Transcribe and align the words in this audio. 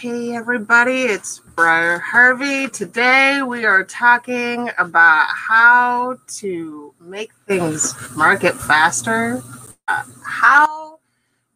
Hey 0.00 0.34
everybody, 0.34 1.02
it's 1.02 1.40
Briar 1.54 1.98
Harvey. 1.98 2.68
Today 2.68 3.42
we 3.42 3.66
are 3.66 3.84
talking 3.84 4.70
about 4.78 5.26
how 5.28 6.16
to 6.38 6.94
make 6.98 7.32
things 7.46 7.94
market 8.16 8.54
faster, 8.54 9.42
uh, 9.88 10.04
how 10.24 11.00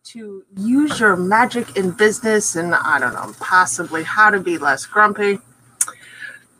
to 0.08 0.44
use 0.58 1.00
your 1.00 1.16
magic 1.16 1.74
in 1.78 1.92
business, 1.92 2.54
and 2.54 2.74
I 2.74 2.98
don't 2.98 3.14
know, 3.14 3.32
possibly 3.40 4.02
how 4.02 4.28
to 4.28 4.40
be 4.40 4.58
less 4.58 4.84
grumpy. 4.84 5.38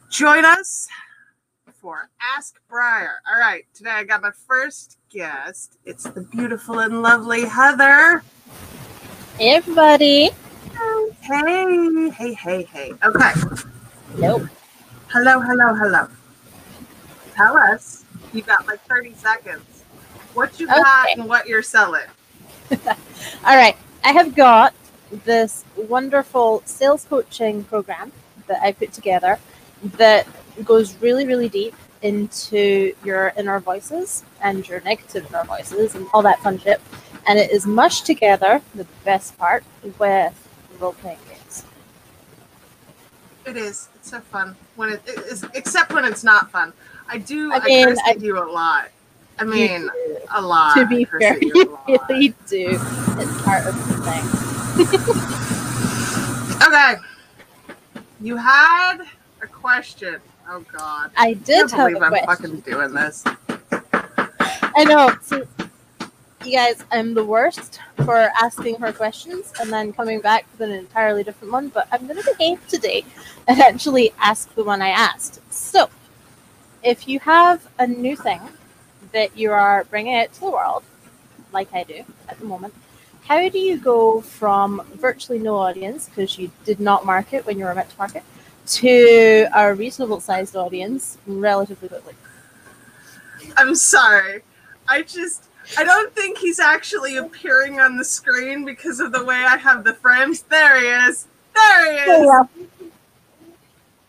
Join 0.09 0.47
us 0.47 0.89
for 1.83 2.09
Ask 2.35 2.59
Briar. 2.67 3.17
All 3.31 3.39
right, 3.39 3.67
today 3.75 3.91
I 3.91 4.05
got 4.05 4.23
my 4.23 4.33
first 4.49 4.97
guest. 5.11 5.77
It's 5.85 6.05
the 6.05 6.23
beautiful 6.23 6.79
and 6.79 7.03
lovely 7.03 7.45
Heather. 7.45 8.23
Hey 9.37 9.57
everybody. 9.57 10.31
Hey, 10.79 12.11
hey, 12.11 12.33
hey, 12.35 12.63
hey. 12.65 12.93
Okay. 13.05 13.33
Nope. 14.19 14.43
Hello, 15.09 15.41
hello, 15.41 15.75
hello. 15.75 16.09
Tell 17.35 17.57
us, 17.57 18.05
You've 18.33 18.47
got 18.47 18.67
like 18.67 18.81
30 18.89 19.15
seconds, 19.15 19.85
what 20.35 20.59
you 20.59 20.67
got 20.67 21.05
Okay. 21.07 21.13
and 21.21 21.29
what 21.29 21.47
you're 21.47 21.63
selling. 21.63 22.07
All 22.73 23.57
right. 23.57 23.77
I 24.03 24.11
have 24.13 24.35
got 24.35 24.75
this 25.25 25.65
wonderful 25.77 26.63
sales 26.65 27.05
coaching 27.05 27.63
program 27.65 28.11
that 28.49 28.61
I 28.61 28.73
put 28.73 28.93
together 28.93 29.39
that 29.97 30.27
goes 30.65 30.97
really, 30.97 31.27
really 31.27 31.49
deep 31.49 31.75
into 32.03 32.95
your 33.05 33.33
inner 33.37 33.61
voices 33.61 34.25
and 34.43 34.69
your 34.69 34.81
negative 34.81 35.27
inner 35.29 35.45
voices 35.45 35.95
and 35.95 36.09
all 36.13 36.23
that 36.23 36.41
fun 36.41 36.59
shit. 36.59 36.81
And 37.29 37.39
it 37.39 37.53
is 37.53 37.65
mushed 37.67 38.05
together, 38.05 38.61
the 38.75 38.87
best 39.05 39.39
part, 39.39 39.65
with 39.99 40.44
playing 40.93 41.19
games. 41.29 41.65
It 43.47 43.57
is. 43.57 43.89
It's 43.97 44.11
so 44.11 44.21
fun 44.21 44.57
when 44.77 44.91
it 44.91 45.03
is, 45.07 45.45
except 45.55 45.93
when 45.93 46.05
it's 46.05 46.25
not 46.25 46.51
fun. 46.51 46.73
I 47.09 47.19
do. 47.19 47.53
I 47.53 47.57
I, 47.57 47.65
mean, 47.65 47.87
curse 47.87 47.99
I- 48.07 48.11
at 48.13 48.21
you 48.21 48.39
a 48.39 48.45
lot. 48.45 48.89
I 49.39 49.45
mean, 49.45 49.91
a 50.33 50.41
lot. 50.41 50.75
to 50.77 50.87
be 50.87 51.05
fair, 51.05 51.37
you 51.43 51.51
you 51.55 51.65
a 51.65 51.93
lot. 51.93 52.09
really 52.09 52.29
do. 52.49 52.79
It's 52.79 53.43
part 53.43 53.67
of 53.67 53.75
the 53.89 53.95
thing. 54.05 55.31
Okay. 56.67 56.95
You 58.21 58.37
had 58.37 58.99
a 59.43 59.47
question. 59.47 60.17
Oh 60.49 60.65
God. 60.73 61.11
I 61.17 61.35
did 61.35 61.67
I 61.67 61.69
can't 61.69 61.71
have 61.73 61.89
believe 61.91 62.03
a 62.03 62.07
I'm 62.07 62.25
question. 62.25 62.61
fucking 62.63 62.73
doing 62.73 62.95
this. 62.95 63.23
I 64.77 64.85
know. 64.85 65.15
So, 65.23 65.47
you 66.45 66.53
guys, 66.53 66.85
I'm 66.91 67.15
the 67.15 67.25
worst 67.25 67.81
for 68.05 68.31
asking 68.41 68.77
her 68.77 68.93
questions 68.93 69.53
and 69.61 69.73
then 69.73 69.93
coming 69.93 70.21
back 70.21 70.47
with 70.53 70.69
an 70.69 70.75
entirely 70.75 71.25
different 71.25 71.53
one, 71.53 71.69
but 71.69 71.89
I'm 71.91 72.07
going 72.07 72.21
to 72.21 72.35
behave 72.37 72.67
today 72.69 73.05
and 73.49 73.61
actually 73.61 74.13
ask 74.19 74.55
the 74.55 74.65
one 74.65 74.83
I 74.83 74.91
asked. 74.91 75.41
So, 75.53 75.89
if 76.83 77.09
you 77.09 77.19
have 77.21 77.67
a 77.79 77.87
new 77.87 78.17
thing 78.17 78.41
that 79.13 79.37
you 79.37 79.53
are 79.53 79.85
bringing 79.85 80.17
out 80.17 80.33
to 80.35 80.41
the 80.41 80.51
world, 80.51 80.83
like 81.53 81.73
I 81.73 81.85
do 81.85 82.05
at 82.29 82.39
the 82.39 82.45
moment, 82.45 82.75
how 83.25 83.49
do 83.49 83.59
you 83.59 83.79
go 83.79 84.21
from 84.21 84.83
virtually 84.95 85.39
no 85.39 85.57
audience, 85.57 86.09
because 86.09 86.39
you 86.39 86.51
did 86.67 86.79
not 86.79 87.07
market 87.07 87.47
when 87.47 87.59
you 87.59 87.65
were 87.65 87.75
meant 87.75 87.89
to 87.89 87.99
market, 87.99 88.23
to 88.67 89.49
a 89.55 89.75
reasonable 89.75 90.21
sized 90.21 90.57
audience 90.57 91.17
relatively 91.27 91.89
quickly? 91.89 92.15
I'm 93.57 93.75
sorry. 93.75 94.43
I 94.87 95.03
just 95.03 95.45
I 95.79 95.85
don't 95.85 96.13
think 96.15 96.39
he's 96.39 96.61
actually 96.61 97.17
appearing 97.17 97.81
on 97.81 97.97
the 97.97 98.05
screen 98.05 98.65
because 98.65 99.01
of 99.01 99.13
the 99.13 99.25
way 99.25 99.37
I 99.37 99.57
have 99.57 99.85
the 99.85 99.95
frames. 99.95 100.43
There 100.43 100.81
he 100.81 100.87
is. 100.87 101.27
There 101.55 101.93
he 101.93 102.13
is. 102.13 102.47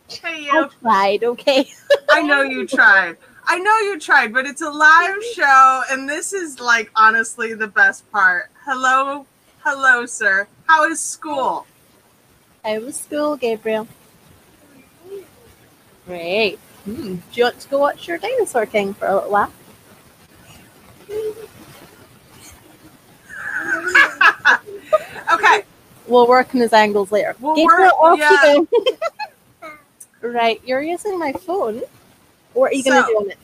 Hey 0.08 0.50
I 0.52 0.70
tried, 0.82 1.24
okay? 1.24 1.68
I 2.12 2.22
know 2.22 2.42
you 2.42 2.68
tried. 2.68 3.18
I 3.48 3.60
know 3.60 3.78
you 3.80 4.00
tried, 4.00 4.34
but 4.34 4.46
it's 4.46 4.62
a 4.62 4.70
live 4.70 5.24
show 5.34 5.84
and 5.92 6.08
this 6.10 6.34
is 6.34 6.60
like 6.60 6.92
honestly 6.96 7.54
the 7.54 7.68
best 7.68 8.10
part. 8.12 8.50
Hello. 8.66 9.26
Hello, 9.60 10.06
sir. 10.06 10.48
How 10.68 10.86
is 10.90 11.00
school? 11.00 11.66
How 12.64 12.80
was 12.80 12.96
school, 12.98 13.36
Gabriel? 13.36 13.88
Great. 16.06 16.58
Hmm. 16.86 17.16
Do 17.16 17.22
you 17.34 17.44
want 17.46 17.60
to 17.60 17.70
go 17.70 17.80
watch 17.80 18.08
your 18.08 18.20
dinosaur 18.20 18.66
king 18.66 18.94
for 18.94 19.08
a 19.08 19.16
little 19.16 19.32
while? 19.32 19.52
Okay. 25.34 25.64
We'll 26.08 26.28
work 26.28 26.54
on 26.54 26.62
his 26.62 26.74
angles 26.74 27.12
later. 27.12 27.36
We'll 27.40 27.56
Gabriel, 27.56 27.92
work- 28.02 28.20
off 28.20 28.22
yeah. 29.62 29.70
right, 30.22 30.62
you're 30.66 30.82
using 30.82 31.18
my 31.18 31.34
phone. 31.34 31.82
What 32.54 32.72
are 32.72 32.76
you 32.76 32.84
going 32.84 33.04
to 33.04 33.08
do 33.08 33.18
on 33.18 33.32
it? 33.32 33.38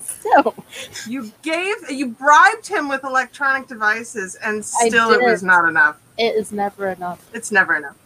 So, 0.00 0.54
You 1.06 1.30
gave 1.42 1.76
you 1.90 2.08
bribed 2.08 2.66
him 2.66 2.88
with 2.88 3.04
electronic 3.04 3.68
devices 3.68 4.36
and 4.36 4.64
still 4.64 5.12
it 5.12 5.22
was 5.22 5.42
not 5.42 5.68
enough. 5.68 6.00
it 6.16 6.34
is 6.34 6.50
never 6.50 6.88
enough. 6.88 7.28
It's 7.34 7.52
never 7.52 7.76
enough. 7.76 7.96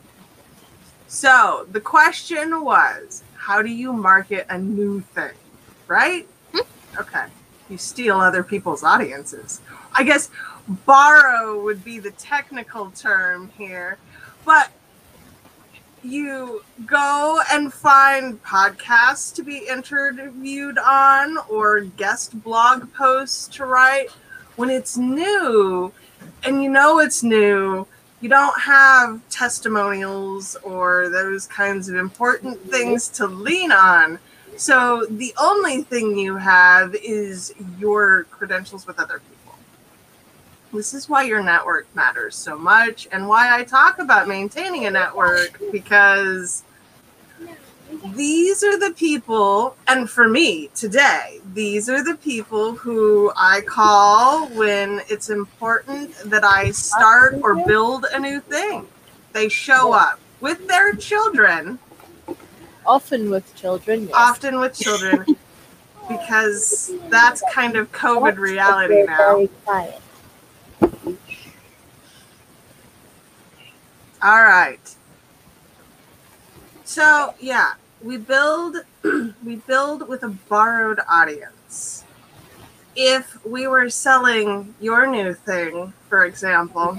So 1.06 1.66
the 1.70 1.80
question 1.80 2.64
was, 2.64 3.22
how 3.34 3.62
do 3.62 3.70
you 3.70 3.92
market 3.92 4.46
a 4.48 4.58
new 4.58 5.00
thing? 5.00 5.30
Right? 5.92 6.26
Hmm? 6.54 6.98
Okay. 6.98 7.26
You 7.68 7.76
steal 7.76 8.18
other 8.18 8.42
people's 8.42 8.82
audiences. 8.82 9.60
I 9.94 10.04
guess 10.04 10.30
borrow 10.86 11.62
would 11.62 11.84
be 11.84 11.98
the 11.98 12.12
technical 12.12 12.90
term 12.92 13.50
here. 13.58 13.98
But 14.46 14.70
you 16.02 16.64
go 16.86 17.40
and 17.52 17.70
find 17.70 18.42
podcasts 18.42 19.34
to 19.34 19.42
be 19.42 19.66
interviewed 19.68 20.78
on 20.78 21.36
or 21.50 21.82
guest 21.82 22.42
blog 22.42 22.90
posts 22.94 23.46
to 23.48 23.66
write 23.66 24.08
when 24.56 24.70
it's 24.70 24.96
new 24.96 25.92
and 26.42 26.62
you 26.62 26.70
know 26.70 27.00
it's 27.00 27.22
new 27.22 27.86
you 28.22 28.28
don't 28.28 28.58
have 28.60 29.20
testimonials 29.28 30.56
or 30.62 31.08
those 31.08 31.46
kinds 31.48 31.88
of 31.88 31.96
important 31.96 32.58
things 32.70 33.08
to 33.08 33.26
lean 33.26 33.72
on. 33.72 34.20
So 34.56 35.06
the 35.08 35.34
only 35.40 35.82
thing 35.82 36.18
you 36.18 36.36
have 36.36 36.94
is 36.94 37.54
your 37.78 38.24
credentials 38.24 38.86
with 38.86 38.98
other 38.98 39.20
people. 39.20 39.58
This 40.72 40.94
is 40.94 41.08
why 41.08 41.24
your 41.24 41.42
network 41.42 41.86
matters 41.94 42.34
so 42.34 42.56
much 42.58 43.08
and 43.12 43.28
why 43.28 43.58
I 43.58 43.64
talk 43.64 43.98
about 43.98 44.28
maintaining 44.28 44.86
a 44.86 44.90
network 44.90 45.60
because 45.70 46.62
these 48.14 48.64
are 48.64 48.78
the 48.78 48.94
people, 48.94 49.76
and 49.86 50.08
for 50.08 50.26
me 50.26 50.70
today, 50.74 51.40
these 51.52 51.88
are 51.88 52.02
the 52.02 52.16
people 52.16 52.72
who 52.72 53.32
I 53.36 53.60
call 53.60 54.48
when 54.48 55.02
it's 55.08 55.28
important 55.28 56.14
that 56.24 56.42
I 56.42 56.70
start 56.70 57.36
or 57.42 57.54
build 57.66 58.06
a 58.12 58.18
new 58.18 58.40
thing. 58.40 58.86
They 59.32 59.48
show 59.48 59.92
up 59.92 60.18
with 60.40 60.66
their 60.68 60.94
children, 60.94 61.78
Often 62.86 63.30
with 63.30 63.54
children, 63.54 64.02
yes. 64.04 64.12
often 64.14 64.58
with 64.58 64.74
children, 64.74 65.36
because 66.08 66.92
that's 67.08 67.42
kind 67.52 67.76
of 67.76 67.90
COVID 67.92 68.36
reality 68.36 69.04
now. 69.04 69.46
All 74.22 74.42
right. 74.42 74.94
So 76.84 77.34
yeah, 77.40 77.72
we 78.02 78.18
build 78.18 78.76
we 79.44 79.56
build 79.66 80.08
with 80.08 80.22
a 80.22 80.28
borrowed 80.28 81.00
audience. 81.08 82.04
If 82.94 83.44
we 83.44 83.66
were 83.66 83.88
selling 83.88 84.74
your 84.80 85.06
new 85.06 85.32
thing, 85.32 85.92
for 86.08 86.24
example, 86.26 86.98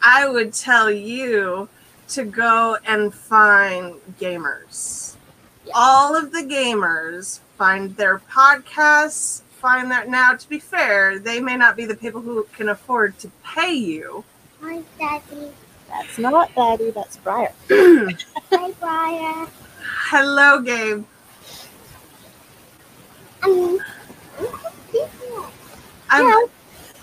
I 0.00 0.28
would 0.28 0.52
tell 0.52 0.90
you 0.90 1.68
to 2.08 2.24
go 2.24 2.76
and 2.86 3.12
find 3.12 3.94
gamers. 4.20 5.16
Yeah. 5.64 5.72
All 5.76 6.16
of 6.16 6.32
the 6.32 6.42
gamers 6.42 7.40
find 7.56 7.96
their 7.96 8.18
podcasts, 8.18 9.42
find 9.42 9.90
that 9.90 10.08
now 10.08 10.34
to 10.34 10.48
be 10.48 10.58
fair, 10.58 11.18
they 11.18 11.40
may 11.40 11.56
not 11.56 11.76
be 11.76 11.84
the 11.84 11.94
people 11.94 12.20
who 12.20 12.46
can 12.54 12.68
afford 12.68 13.18
to 13.20 13.30
pay 13.44 13.72
you. 13.72 14.24
Hi, 14.60 14.82
Daddy. 14.98 15.52
That's 15.88 16.18
not 16.18 16.54
Daddy, 16.54 16.90
that's 16.90 17.16
Briar. 17.18 17.52
Hi, 17.70 18.72
Brian. 18.80 19.46
Hello, 19.80 20.60
Gabe. 20.60 21.04
Um, 23.42 23.78
I'm, 26.10 26.26
Yeah. 26.26 26.40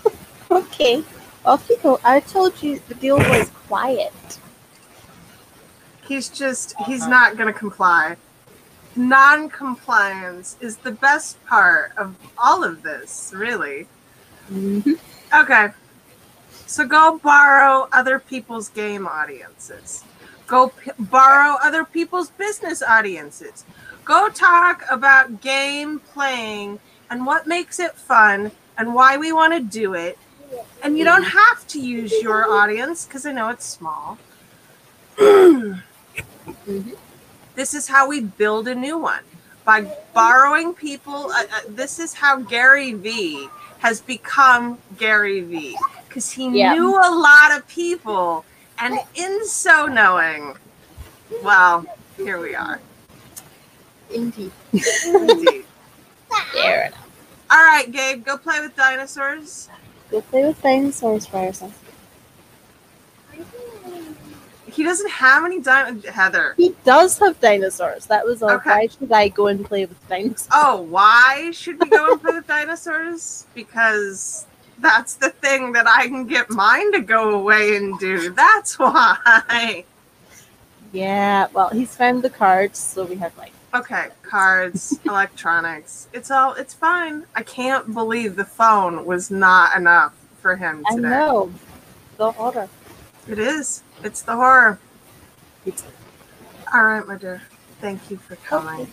Okay, 0.50 1.04
off 1.44 1.68
you 1.70 1.76
go. 1.80 2.00
I 2.02 2.18
told 2.18 2.60
you 2.60 2.80
the 2.88 2.94
deal 2.96 3.18
was 3.18 3.48
quiet. 3.68 4.12
He's 6.10 6.28
just, 6.28 6.74
he's 6.86 7.06
not 7.06 7.36
going 7.36 7.46
to 7.46 7.56
comply. 7.56 8.16
Non 8.96 9.48
compliance 9.48 10.56
is 10.60 10.76
the 10.78 10.90
best 10.90 11.42
part 11.46 11.92
of 11.96 12.16
all 12.36 12.64
of 12.64 12.82
this, 12.82 13.30
really. 13.32 13.86
Mhm. 14.50 14.98
Okay. 15.32 15.68
So 16.66 16.84
go 16.84 17.20
borrow 17.22 17.88
other 17.92 18.18
people's 18.18 18.70
game 18.70 19.06
audiences. 19.06 20.02
Go 20.48 20.70
p- 20.70 20.90
borrow 20.98 21.54
other 21.62 21.84
people's 21.84 22.30
business 22.30 22.82
audiences. 22.82 23.64
Go 24.04 24.28
talk 24.30 24.82
about 24.90 25.40
game 25.40 26.00
playing 26.00 26.80
and 27.08 27.24
what 27.24 27.46
makes 27.46 27.78
it 27.78 27.92
fun 27.94 28.50
and 28.76 28.94
why 28.96 29.16
we 29.16 29.30
want 29.30 29.52
to 29.52 29.60
do 29.60 29.94
it. 29.94 30.18
And 30.82 30.98
you 30.98 31.04
don't 31.04 31.22
have 31.22 31.68
to 31.68 31.80
use 31.80 32.20
your 32.20 32.50
audience 32.50 33.04
because 33.06 33.24
I 33.24 33.30
know 33.30 33.48
it's 33.50 33.64
small. 33.64 34.18
Mhm. 36.66 36.96
This 37.54 37.74
is 37.74 37.88
how 37.88 38.06
we 38.08 38.20
build 38.20 38.68
a 38.68 38.74
new 38.74 38.98
one 38.98 39.22
by 39.64 39.82
borrowing 40.14 40.72
people. 40.74 41.30
Uh, 41.32 41.42
uh, 41.52 41.60
this 41.68 41.98
is 41.98 42.14
how 42.14 42.36
Gary 42.36 42.92
V 42.92 43.48
has 43.78 44.00
become 44.00 44.78
Gary 44.98 45.40
V 45.40 45.76
because 46.08 46.30
he 46.32 46.48
Yeah. 46.48 46.72
knew 46.74 46.94
a 46.96 47.10
lot 47.10 47.52
of 47.56 47.66
people, 47.68 48.44
and 48.78 48.98
in 49.14 49.46
so 49.46 49.86
knowing, 49.86 50.56
well, 51.42 51.84
here 52.16 52.38
we 52.38 52.54
are. 52.54 52.80
Indeed. 54.10 54.52
Indeed. 54.72 55.64
Fair 56.52 56.86
enough. 56.86 57.06
All 57.50 57.64
right, 57.64 57.90
Gabe, 57.90 58.24
go 58.24 58.36
play 58.36 58.60
with 58.60 58.76
dinosaurs. 58.76 59.68
Go 60.10 60.20
play 60.20 60.44
with 60.46 60.60
dinosaurs 60.62 61.26
for 61.26 61.42
yourself. 61.44 61.72
He 64.72 64.82
doesn't 64.82 65.10
have 65.10 65.44
any 65.44 65.60
dinosaurs. 65.60 66.14
Heather. 66.14 66.54
He 66.56 66.74
does 66.84 67.18
have 67.18 67.40
dinosaurs. 67.40 68.06
That 68.06 68.24
was 68.24 68.42
all. 68.42 68.50
Okay. 68.52 68.70
Why 68.70 68.86
should 68.86 69.12
I 69.12 69.28
go 69.28 69.46
and 69.48 69.64
play 69.64 69.84
with 69.86 70.08
dinosaurs? 70.08 70.48
Oh, 70.52 70.82
why 70.82 71.50
should 71.52 71.80
we 71.80 71.88
go 71.88 72.12
and 72.12 72.22
play 72.22 72.34
with 72.34 72.46
dinosaurs? 72.46 73.46
Because 73.54 74.46
that's 74.78 75.14
the 75.14 75.30
thing 75.30 75.72
that 75.72 75.86
I 75.86 76.06
can 76.08 76.26
get 76.26 76.50
mine 76.50 76.92
to 76.92 77.00
go 77.00 77.30
away 77.30 77.76
and 77.76 77.98
do. 77.98 78.32
That's 78.32 78.78
why. 78.78 79.84
Yeah, 80.92 81.46
well, 81.52 81.68
he's 81.68 81.94
found 81.94 82.22
the 82.22 82.30
cards, 82.30 82.78
so 82.78 83.04
we 83.04 83.16
have 83.16 83.36
like. 83.38 83.52
Okay, 83.72 84.08
cards, 84.22 84.98
electronics. 85.04 86.08
It's 86.12 86.30
all 86.30 86.54
it's 86.54 86.74
fine. 86.74 87.24
I 87.36 87.42
can't 87.42 87.94
believe 87.94 88.34
the 88.34 88.44
phone 88.44 89.04
was 89.04 89.30
not 89.30 89.76
enough 89.76 90.14
for 90.40 90.56
him 90.56 90.84
today. 90.90 91.06
I 91.06 91.10
know. 91.10 91.52
The 92.16 92.32
horror. 92.32 92.68
It 93.30 93.38
is. 93.38 93.84
It's 94.02 94.22
the 94.22 94.34
horror. 94.34 94.80
It's- 95.64 95.84
All 96.74 96.82
right, 96.82 97.06
my 97.06 97.16
dear. 97.16 97.42
Thank 97.80 98.10
you 98.10 98.16
for 98.16 98.34
coming. 98.34 98.90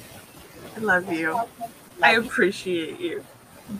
I 0.75 0.80
love 0.80 1.12
you. 1.12 1.39
I 2.04 2.12
appreciate 2.12 3.00
you. 3.00 3.25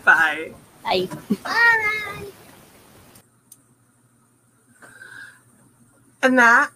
Bye. 0.04 0.56
Bye. 0.84 1.08
Alright. 1.46 2.34
And 6.24 6.40
that 6.40 6.72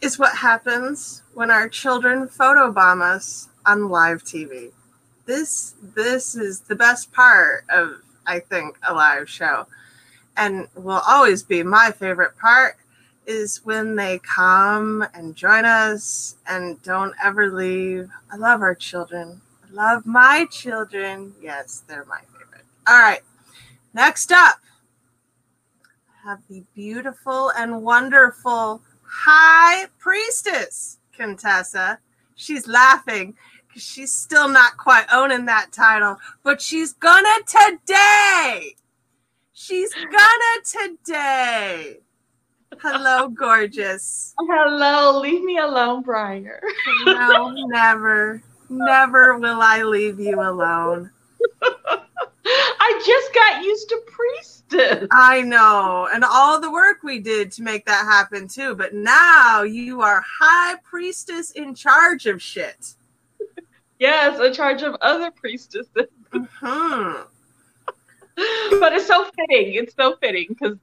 is 0.00 0.18
what 0.18 0.36
happens 0.36 1.20
when 1.34 1.50
our 1.50 1.68
children 1.68 2.26
photobomb 2.26 3.02
us 3.02 3.50
on 3.66 3.90
live 3.90 4.24
TV. 4.24 4.72
This 5.26 5.74
this 5.82 6.34
is 6.34 6.60
the 6.60 6.74
best 6.74 7.12
part 7.12 7.64
of 7.68 7.96
I 8.26 8.40
think 8.40 8.78
a 8.82 8.94
live 8.94 9.28
show. 9.28 9.66
And 10.36 10.66
will 10.74 11.02
always 11.06 11.42
be 11.42 11.62
my 11.62 11.90
favorite 11.90 12.36
part 12.38 12.76
is 13.26 13.64
when 13.64 13.94
they 13.94 14.18
come 14.18 15.06
and 15.14 15.36
join 15.36 15.64
us 15.64 16.36
and 16.48 16.82
don't 16.82 17.14
ever 17.22 17.50
leave. 17.50 18.10
I 18.30 18.36
love 18.36 18.62
our 18.62 18.74
children. 18.74 19.40
I 19.68 19.72
love 19.72 20.06
my 20.06 20.46
children. 20.50 21.34
Yes, 21.40 21.84
they're 21.86 22.04
my 22.06 22.20
favorite. 22.32 22.64
All 22.88 22.98
right. 22.98 23.20
Next 23.94 24.32
up, 24.32 24.58
have 26.24 26.40
the 26.48 26.62
beautiful 26.74 27.50
and 27.56 27.82
wonderful 27.82 28.80
High 29.02 29.86
Priestess, 29.98 30.98
Contessa. 31.12 31.98
She's 32.36 32.66
laughing 32.66 33.34
because 33.66 33.82
she's 33.82 34.12
still 34.12 34.48
not 34.48 34.76
quite 34.76 35.06
owning 35.12 35.46
that 35.46 35.72
title, 35.72 36.18
but 36.42 36.60
she's 36.60 36.92
gonna 36.92 37.28
today. 37.46 38.76
She's 39.62 39.94
gonna 39.94 40.88
today. 40.96 42.00
Hello, 42.80 43.28
gorgeous. 43.28 44.34
Hello, 44.40 45.20
leave 45.20 45.44
me 45.44 45.58
alone, 45.58 46.02
Briar. 46.02 46.60
No, 47.06 47.52
never, 47.68 48.42
never 48.68 49.38
will 49.38 49.60
I 49.62 49.84
leave 49.84 50.18
you 50.18 50.40
alone. 50.40 51.12
I 51.62 53.02
just 53.06 53.32
got 53.32 53.62
used 53.62 53.88
to 53.90 54.00
priestess. 54.08 55.06
I 55.12 55.42
know, 55.42 56.08
and 56.12 56.24
all 56.24 56.60
the 56.60 56.72
work 56.72 57.04
we 57.04 57.20
did 57.20 57.52
to 57.52 57.62
make 57.62 57.86
that 57.86 58.04
happen 58.04 58.48
too. 58.48 58.74
But 58.74 58.94
now 58.94 59.62
you 59.62 60.00
are 60.00 60.24
high 60.40 60.74
priestess 60.82 61.52
in 61.52 61.76
charge 61.76 62.26
of 62.26 62.42
shit. 62.42 62.94
Yes, 64.00 64.40
in 64.40 64.52
charge 64.54 64.82
of 64.82 64.96
other 65.00 65.30
priestesses. 65.30 66.08
Hmm. 66.32 67.12
But 68.70 68.92
it's 68.92 69.06
so 69.06 69.24
fitting. 69.24 69.74
It's 69.74 69.94
so 69.94 70.16
fitting 70.16 70.46
because 70.48 70.76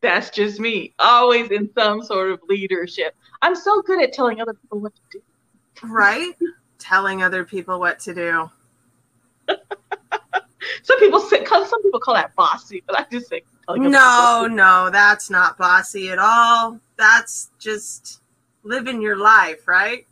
that's 0.00 0.30
just 0.30 0.60
me. 0.60 0.94
Always 0.98 1.50
in 1.50 1.70
some 1.74 2.02
sort 2.02 2.30
of 2.30 2.40
leadership. 2.48 3.14
I'm 3.42 3.54
so 3.54 3.82
good 3.82 4.02
at 4.02 4.12
telling 4.12 4.40
other 4.40 4.54
people 4.54 4.80
what 4.80 4.94
to 4.94 5.00
do. 5.12 5.22
Right? 5.82 6.34
Telling 6.78 7.22
other 7.22 7.44
people 7.44 7.80
what 7.80 7.98
to 8.00 8.14
do. 8.14 8.50
Some 10.82 10.98
people 10.98 11.20
say, 11.20 11.44
some 11.44 11.82
people 11.82 12.00
call 12.00 12.14
that 12.14 12.34
bossy, 12.34 12.82
but 12.86 12.98
I 12.98 13.06
just 13.10 13.28
think 13.28 13.44
No, 13.68 14.46
no, 14.50 14.90
that's 14.90 15.30
not 15.30 15.58
bossy 15.58 16.10
at 16.10 16.18
all. 16.18 16.80
That's 16.96 17.50
just 17.58 18.20
living 18.62 19.00
your 19.00 19.16
life, 19.16 19.68
right? 19.68 20.06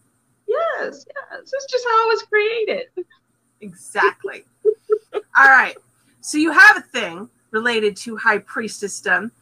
Yes, 0.46 1.06
yes. 1.06 1.52
It's 1.52 1.66
just 1.70 1.84
how 1.84 1.90
I 1.90 2.06
was 2.10 2.22
created. 2.22 2.86
Exactly. 3.60 4.44
All 5.14 5.48
right. 5.48 5.76
So 6.22 6.38
you 6.38 6.52
have 6.52 6.76
a 6.76 6.80
thing 6.80 7.28
related 7.50 7.96
to 7.98 8.16
high 8.16 8.38
priestessdom. 8.38 9.32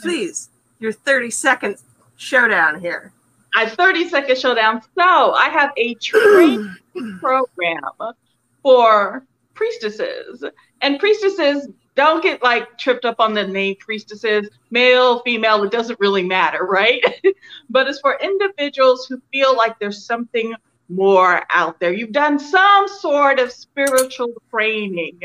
Please, 0.00 0.50
your 0.78 0.92
30 0.92 1.30
second 1.30 1.76
showdown 2.16 2.80
here. 2.80 3.12
I 3.56 3.68
30 3.68 4.08
second 4.08 4.38
showdown. 4.38 4.82
So 4.96 5.32
I 5.32 5.48
have 5.48 5.72
a 5.76 5.94
training 5.94 6.74
program 7.20 7.80
for 8.62 9.24
priestesses. 9.54 10.44
And 10.80 11.00
priestesses 11.00 11.68
don't 11.96 12.22
get 12.22 12.40
like 12.40 12.78
tripped 12.78 13.04
up 13.04 13.18
on 13.18 13.34
the 13.34 13.44
name 13.44 13.74
priestesses, 13.80 14.48
male, 14.70 15.22
female, 15.22 15.64
it 15.64 15.72
doesn't 15.72 15.98
really 15.98 16.22
matter, 16.22 16.64
right? 16.64 17.02
but 17.70 17.88
it's 17.88 17.98
for 17.98 18.16
individuals 18.22 19.06
who 19.06 19.20
feel 19.32 19.56
like 19.56 19.76
there's 19.80 20.04
something 20.04 20.54
more 20.88 21.42
out 21.52 21.80
there. 21.80 21.92
You've 21.92 22.12
done 22.12 22.38
some 22.38 22.86
sort 22.86 23.40
of 23.40 23.50
spiritual 23.50 24.28
training 24.50 25.18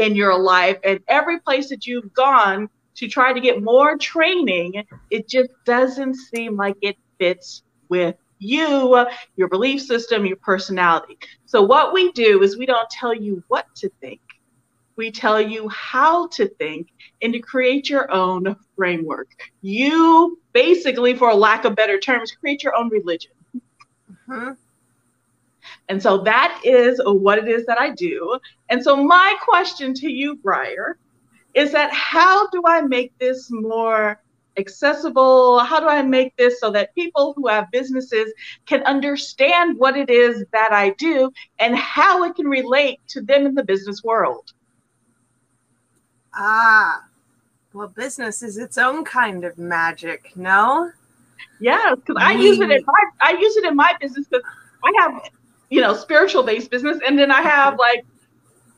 in 0.00 0.16
your 0.16 0.38
life, 0.38 0.78
and 0.82 1.00
every 1.08 1.38
place 1.40 1.68
that 1.68 1.86
you've 1.86 2.12
gone 2.14 2.68
to 2.96 3.06
try 3.06 3.32
to 3.32 3.40
get 3.40 3.62
more 3.62 3.96
training, 3.96 4.84
it 5.10 5.28
just 5.28 5.50
doesn't 5.64 6.14
seem 6.14 6.56
like 6.56 6.76
it 6.82 6.96
fits 7.18 7.62
with 7.88 8.16
you, 8.38 9.06
your 9.36 9.48
belief 9.48 9.82
system, 9.82 10.24
your 10.24 10.38
personality. 10.38 11.18
So, 11.44 11.62
what 11.62 11.92
we 11.92 12.10
do 12.12 12.42
is 12.42 12.56
we 12.56 12.66
don't 12.66 12.88
tell 12.90 13.14
you 13.14 13.44
what 13.48 13.66
to 13.76 13.90
think, 14.00 14.20
we 14.96 15.10
tell 15.10 15.40
you 15.40 15.68
how 15.68 16.28
to 16.28 16.48
think 16.48 16.88
and 17.22 17.32
to 17.34 17.40
create 17.40 17.90
your 17.90 18.10
own 18.10 18.56
framework. 18.76 19.28
You 19.60 20.38
basically, 20.52 21.14
for 21.14 21.30
a 21.30 21.34
lack 21.34 21.64
of 21.64 21.76
better 21.76 21.98
terms, 21.98 22.32
create 22.32 22.64
your 22.64 22.74
own 22.74 22.88
religion. 22.88 23.32
Hmm? 24.26 24.52
And 25.88 26.02
so 26.02 26.18
that 26.18 26.60
is 26.64 27.00
what 27.04 27.38
it 27.38 27.48
is 27.48 27.66
that 27.66 27.78
I 27.78 27.90
do. 27.90 28.38
And 28.68 28.82
so 28.82 28.96
my 28.96 29.34
question 29.42 29.94
to 29.94 30.10
you, 30.10 30.36
Briar, 30.36 30.98
is 31.54 31.72
that 31.72 31.92
how 31.92 32.48
do 32.48 32.62
I 32.66 32.82
make 32.82 33.16
this 33.18 33.48
more 33.50 34.20
accessible? 34.56 35.58
How 35.60 35.80
do 35.80 35.88
I 35.88 36.02
make 36.02 36.36
this 36.36 36.60
so 36.60 36.70
that 36.70 36.94
people 36.94 37.32
who 37.34 37.48
have 37.48 37.70
businesses 37.72 38.32
can 38.66 38.82
understand 38.82 39.78
what 39.78 39.96
it 39.96 40.10
is 40.10 40.44
that 40.52 40.72
I 40.72 40.90
do 40.90 41.32
and 41.58 41.76
how 41.76 42.24
it 42.24 42.36
can 42.36 42.46
relate 42.46 43.00
to 43.08 43.20
them 43.20 43.46
in 43.46 43.54
the 43.54 43.64
business 43.64 44.02
world? 44.04 44.52
Ah, 46.34 47.04
well, 47.72 47.88
business 47.88 48.42
is 48.42 48.56
its 48.56 48.78
own 48.78 49.04
kind 49.04 49.44
of 49.44 49.58
magic, 49.58 50.32
no? 50.36 50.90
Yeah, 51.60 51.94
because 51.94 52.16
I 52.20 52.32
use 52.32 52.58
it 52.58 52.70
in 52.70 52.82
my 52.86 53.04
I 53.20 53.32
use 53.32 53.56
it 53.56 53.64
in 53.64 53.76
my 53.76 53.94
business 54.00 54.26
because 54.28 54.44
I 54.84 54.92
have 55.00 55.20
you 55.70 55.80
know 55.80 55.94
spiritual 55.94 56.42
based 56.42 56.70
business 56.70 56.98
and 57.06 57.18
then 57.18 57.30
I 57.30 57.40
have 57.40 57.78
like 57.78 58.04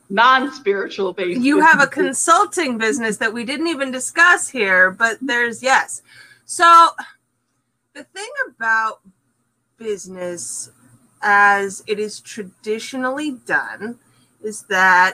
non-spiritual 0.09 1.13
based 1.13 1.41
You 1.41 1.59
have 1.59 1.81
a 1.81 1.87
consulting 1.87 2.77
business 2.77 3.17
that 3.17 3.33
we 3.33 3.43
didn't 3.43 3.67
even 3.67 3.91
discuss 3.91 4.47
here, 4.47 4.91
but 4.91 5.17
there's 5.21 5.63
yes. 5.63 6.03
So 6.45 6.89
the 7.93 8.03
thing 8.03 8.29
about 8.47 9.01
business 9.77 10.69
as 11.21 11.83
it 11.87 11.99
is 11.99 12.19
traditionally 12.19 13.31
done 13.45 13.97
is 14.43 14.63
that 14.63 15.13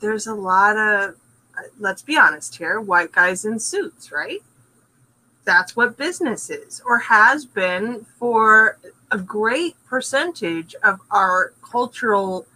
there's 0.00 0.26
a 0.26 0.34
lot 0.34 0.76
of 0.76 1.14
let's 1.78 2.02
be 2.02 2.18
honest 2.18 2.56
here 2.56 2.80
white 2.80 3.12
guys 3.12 3.44
in 3.44 3.58
suits, 3.58 4.12
right? 4.12 4.42
That's 5.44 5.76
what 5.76 5.96
business 5.96 6.50
is 6.50 6.82
or 6.86 6.98
has 6.98 7.44
been 7.44 8.06
for 8.18 8.78
a 9.10 9.18
great 9.18 9.76
percentage 9.86 10.74
of 10.82 11.00
our 11.10 11.52
cultural 11.62 12.46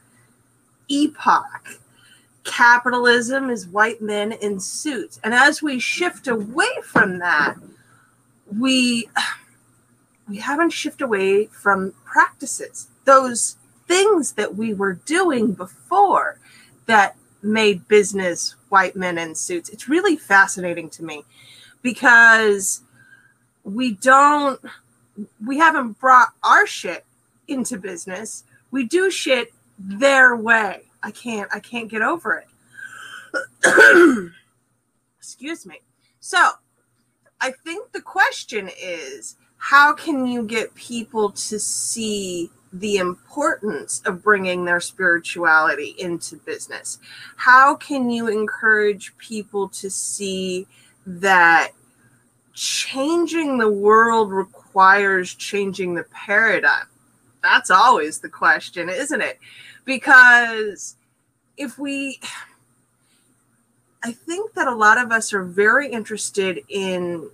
epoch. 0.88 1.80
Capitalism 2.44 3.50
is 3.50 3.68
white 3.68 4.00
men 4.00 4.32
in 4.32 4.58
suits. 4.58 5.20
And 5.22 5.34
as 5.34 5.62
we 5.62 5.78
shift 5.78 6.28
away 6.28 6.70
from 6.82 7.18
that, 7.18 7.56
we 8.58 9.08
we 10.28 10.38
haven't 10.38 10.70
shifted 10.70 11.04
away 11.04 11.46
from 11.46 11.94
practices. 12.04 12.88
Those 13.04 13.56
things 13.86 14.32
that 14.32 14.54
we 14.56 14.74
were 14.74 14.94
doing 14.94 15.52
before 15.52 16.38
that 16.86 17.16
made 17.42 17.88
business 17.88 18.56
white 18.68 18.96
men 18.96 19.16
in 19.18 19.34
suits. 19.34 19.68
It's 19.70 19.88
really 19.88 20.16
fascinating 20.16 20.90
to 20.90 21.04
me 21.04 21.24
because 21.82 22.82
we 23.64 23.92
don't 23.94 24.60
we 25.44 25.58
haven't 25.58 25.98
brought 25.98 26.28
our 26.42 26.66
shit 26.66 27.04
into 27.48 27.78
business. 27.78 28.44
We 28.70 28.84
do 28.84 29.10
shit 29.10 29.52
their 29.78 30.36
way. 30.36 30.82
I 31.02 31.10
can't 31.10 31.50
I 31.52 31.60
can't 31.60 31.88
get 31.88 32.02
over 32.02 32.44
it. 32.44 32.48
Excuse 35.18 35.66
me. 35.66 35.80
So, 36.20 36.50
I 37.40 37.52
think 37.52 37.92
the 37.92 38.00
question 38.00 38.70
is 38.80 39.36
how 39.58 39.92
can 39.92 40.26
you 40.26 40.44
get 40.44 40.74
people 40.74 41.30
to 41.30 41.58
see 41.58 42.50
the 42.72 42.96
importance 42.96 44.02
of 44.04 44.22
bringing 44.22 44.64
their 44.64 44.80
spirituality 44.80 45.94
into 45.98 46.36
business? 46.36 46.98
How 47.36 47.74
can 47.74 48.10
you 48.10 48.28
encourage 48.28 49.16
people 49.18 49.68
to 49.70 49.90
see 49.90 50.66
that 51.08 51.70
changing 52.52 53.56
the 53.56 53.70
world 53.70 54.30
requires 54.30 55.34
changing 55.34 55.94
the 55.94 56.04
paradigm? 56.04 56.86
That's 57.42 57.70
always 57.70 58.20
the 58.20 58.28
question, 58.28 58.88
isn't 58.88 59.22
it? 59.22 59.38
Because 59.84 60.96
if 61.56 61.78
we, 61.78 62.20
I 64.04 64.12
think 64.12 64.52
that 64.52 64.68
a 64.68 64.74
lot 64.74 64.98
of 64.98 65.10
us 65.10 65.32
are 65.32 65.44
very 65.44 65.90
interested 65.90 66.62
in 66.68 67.30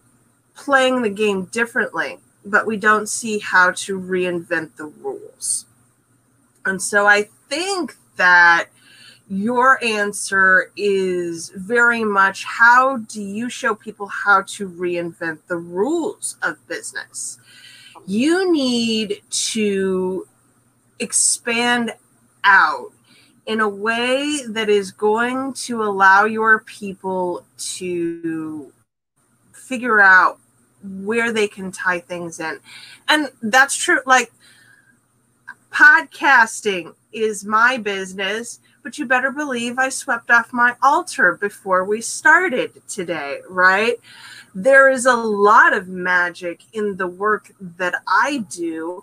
playing 0.55 1.03
the 1.03 1.11
game 1.11 1.47
differently, 1.47 2.19
but 2.45 2.67
we 2.67 2.77
don't 2.77 3.09
see 3.09 3.41
how 3.41 3.73
to 3.73 3.99
reinvent 3.99 4.77
the 4.77 4.87
rules. 4.87 5.67
And 6.65 6.81
so 6.81 7.07
I 7.07 7.29
think 7.49 7.97
that 8.17 8.69
your 9.29 9.83
answer 9.83 10.71
is 10.77 11.51
very 11.57 12.05
much 12.05 12.45
how 12.45 12.99
do 12.99 13.23
you 13.23 13.49
show 13.49 13.75
people 13.75 14.07
how 14.07 14.43
to 14.43 14.69
reinvent 14.69 15.39
the 15.49 15.57
rules 15.57 16.37
of 16.43 16.57
business? 16.69 17.39
You 18.07 18.53
need 18.53 19.23
to 19.31 20.29
expand 20.99 21.95
out 22.45 22.93
in 23.47 23.61
a 23.61 23.69
way 23.69 24.41
that 24.49 24.69
is 24.69 24.91
going 24.91 25.53
to 25.53 25.83
allow 25.83 26.25
your 26.25 26.61
people 26.61 27.45
to 27.57 28.73
figure 29.53 30.01
out 30.01 30.39
where 30.83 31.33
they 31.33 31.49
can 31.49 31.73
tie 31.73 32.01
things 32.01 32.41
in. 32.41 32.59
And 33.09 33.31
that's 33.43 33.77
true. 33.77 34.01
Like 34.07 34.33
podcasting 35.71 36.95
is 37.13 37.45
my 37.45 37.79
business, 37.79 38.61
but 38.85 38.99
you 38.99 39.07
better 39.07 39.33
believe 39.33 39.79
I 39.79 39.89
swept 39.89 40.31
off 40.31 40.53
my 40.53 40.77
altar 40.83 41.37
before 41.41 41.85
we 41.85 42.01
started 42.03 42.83
today, 42.87 43.41
right? 43.49 43.97
There 44.55 44.89
is 44.89 45.07
a 45.07 45.17
lot 45.17 45.73
of 45.73 45.89
magic 45.89 46.61
in 46.73 46.97
the 46.97 47.09
work 47.09 47.51
that 47.59 47.95
I 48.07 48.45
do, 48.51 49.03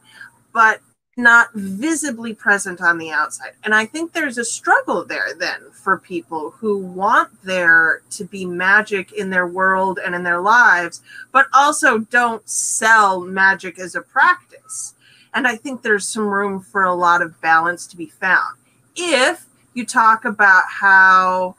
but 0.53 0.79
not 1.17 1.49
visibly 1.53 2.33
present 2.33 2.79
on 2.79 2.97
the 2.97 3.11
outside. 3.11 3.51
And 3.63 3.75
I 3.75 3.85
think 3.85 4.13
there's 4.13 4.37
a 4.37 4.45
struggle 4.45 5.03
there 5.03 5.33
then 5.37 5.71
for 5.71 5.97
people 5.97 6.51
who 6.51 6.77
want 6.77 7.29
there 7.43 8.01
to 8.11 8.23
be 8.23 8.45
magic 8.45 9.11
in 9.11 9.29
their 9.29 9.47
world 9.47 9.99
and 10.03 10.15
in 10.15 10.23
their 10.23 10.39
lives, 10.39 11.01
but 11.31 11.47
also 11.53 11.97
don't 11.97 12.47
sell 12.47 13.19
magic 13.19 13.77
as 13.77 13.95
a 13.95 14.01
practice. 14.01 14.93
And 15.33 15.47
I 15.47 15.55
think 15.55 15.81
there's 15.81 16.07
some 16.07 16.27
room 16.27 16.61
for 16.61 16.83
a 16.83 16.93
lot 16.93 17.21
of 17.21 17.41
balance 17.41 17.87
to 17.87 17.97
be 17.97 18.07
found. 18.07 18.57
If 18.95 19.45
you 19.73 19.85
talk 19.85 20.25
about 20.25 20.63
how 20.67 21.55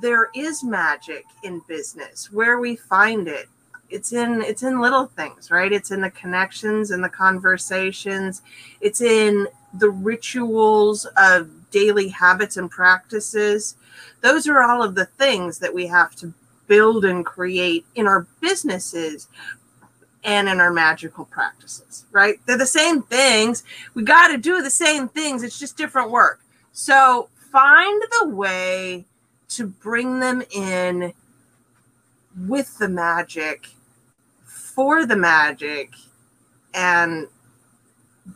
there 0.00 0.30
is 0.34 0.64
magic 0.64 1.24
in 1.42 1.60
business, 1.68 2.32
where 2.32 2.58
we 2.58 2.76
find 2.76 3.28
it, 3.28 3.48
it's 3.90 4.12
in 4.12 4.40
it's 4.42 4.62
in 4.62 4.80
little 4.80 5.06
things 5.06 5.50
right? 5.50 5.70
It's 5.70 5.90
in 5.90 6.00
the 6.00 6.10
connections 6.10 6.90
and 6.90 7.04
the 7.04 7.10
conversations. 7.10 8.40
It's 8.80 9.02
in 9.02 9.46
the 9.74 9.90
rituals 9.90 11.06
of 11.16 11.50
daily 11.70 12.08
habits 12.08 12.56
and 12.56 12.70
practices. 12.70 13.76
Those 14.22 14.48
are 14.48 14.62
all 14.62 14.82
of 14.82 14.94
the 14.94 15.06
things 15.06 15.58
that 15.58 15.74
we 15.74 15.86
have 15.88 16.14
to 16.16 16.32
build 16.68 17.04
and 17.04 17.24
create 17.24 17.84
in 17.94 18.06
our 18.06 18.26
businesses 18.40 19.28
and 20.24 20.48
in 20.48 20.60
our 20.60 20.72
magical 20.72 21.26
practices 21.26 22.06
right? 22.12 22.36
They're 22.46 22.56
the 22.56 22.66
same 22.66 23.02
things. 23.02 23.64
We 23.94 24.04
got 24.04 24.28
to 24.28 24.38
do 24.38 24.62
the 24.62 24.70
same 24.70 25.08
things. 25.08 25.42
It's 25.42 25.58
just 25.58 25.76
different 25.76 26.10
work 26.10 26.40
so 26.72 27.28
find 27.52 28.02
the 28.20 28.28
way 28.28 29.04
to 29.48 29.66
bring 29.66 30.20
them 30.20 30.42
in 30.50 31.12
with 32.46 32.78
the 32.78 32.88
magic 32.88 33.68
for 34.44 35.04
the 35.04 35.16
magic 35.16 35.92
and 36.74 37.28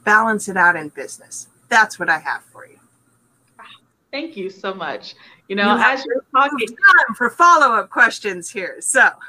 balance 0.04 0.48
it 0.48 0.56
out 0.56 0.76
in 0.76 0.90
business. 0.90 1.48
That's 1.68 1.98
what 1.98 2.10
I 2.10 2.18
have 2.18 2.42
for 2.44 2.66
you. 2.66 2.78
Thank 4.12 4.36
you 4.36 4.50
so 4.50 4.74
much. 4.74 5.14
You 5.48 5.56
know, 5.56 5.74
you 5.74 5.82
as 5.82 6.04
you're 6.04 6.24
talking, 6.34 6.68
time 6.68 7.14
for 7.16 7.30
follow 7.30 7.74
up 7.74 7.90
questions 7.90 8.50
here. 8.50 8.76
So. 8.80 9.08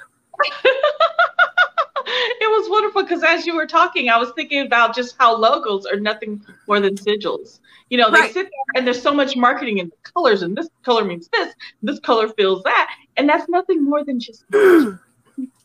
it 2.06 2.50
was 2.50 2.70
wonderful 2.70 3.04
because 3.04 3.24
as 3.24 3.46
you 3.46 3.56
were 3.56 3.68
talking, 3.68 4.10
I 4.10 4.18
was 4.18 4.32
thinking 4.36 4.66
about 4.66 4.96
just 4.96 5.16
how 5.18 5.36
logos 5.36 5.86
are 5.86 6.00
nothing 6.00 6.44
more 6.68 6.80
than 6.80 6.96
sigils. 6.96 7.60
You 7.90 7.98
know, 7.98 8.12
they 8.12 8.20
right. 8.20 8.34
sit 8.34 8.44
there 8.44 8.76
and 8.76 8.86
there's 8.86 9.02
so 9.02 9.14
much 9.14 9.36
marketing 9.36 9.78
in 9.78 9.88
the 9.90 10.12
colors, 10.12 10.42
and 10.42 10.58
this 10.58 10.68
color 10.84 11.06
means 11.06 11.30
this, 11.32 11.54
this 11.82 12.00
color 12.00 12.30
feels 12.30 12.64
that, 12.64 12.94
and 13.16 13.30
that's 13.30 13.48
nothing 13.48 13.84
more 13.84 14.04
than 14.04 14.20
just 14.20 14.44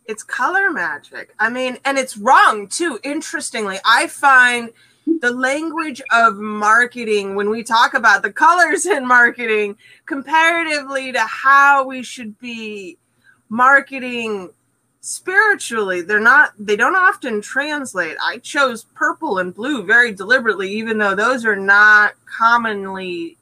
it's 0.06 0.22
color 0.22 0.70
magic. 0.70 1.34
I 1.38 1.48
mean, 1.48 1.78
and 1.84 1.98
it's 1.98 2.16
wrong 2.16 2.68
too. 2.68 2.98
Interestingly, 3.02 3.78
I 3.84 4.06
find 4.06 4.70
the 5.20 5.32
language 5.32 6.00
of 6.12 6.36
marketing 6.36 7.34
when 7.34 7.50
we 7.50 7.62
talk 7.62 7.94
about 7.94 8.22
the 8.22 8.32
colors 8.32 8.86
in 8.86 9.06
marketing 9.06 9.76
comparatively 10.06 11.12
to 11.12 11.20
how 11.20 11.84
we 11.86 12.02
should 12.02 12.38
be 12.38 12.98
marketing 13.48 14.50
spiritually 15.04 16.00
they're 16.00 16.20
not 16.20 16.52
they 16.58 16.76
don't 16.76 16.94
often 16.96 17.42
translate. 17.42 18.16
I 18.22 18.38
chose 18.38 18.84
purple 18.94 19.38
and 19.38 19.54
blue 19.54 19.82
very 19.82 20.12
deliberately 20.14 20.70
even 20.70 20.96
though 20.96 21.16
those 21.16 21.44
are 21.44 21.56
not 21.56 22.14
commonly 22.24 23.36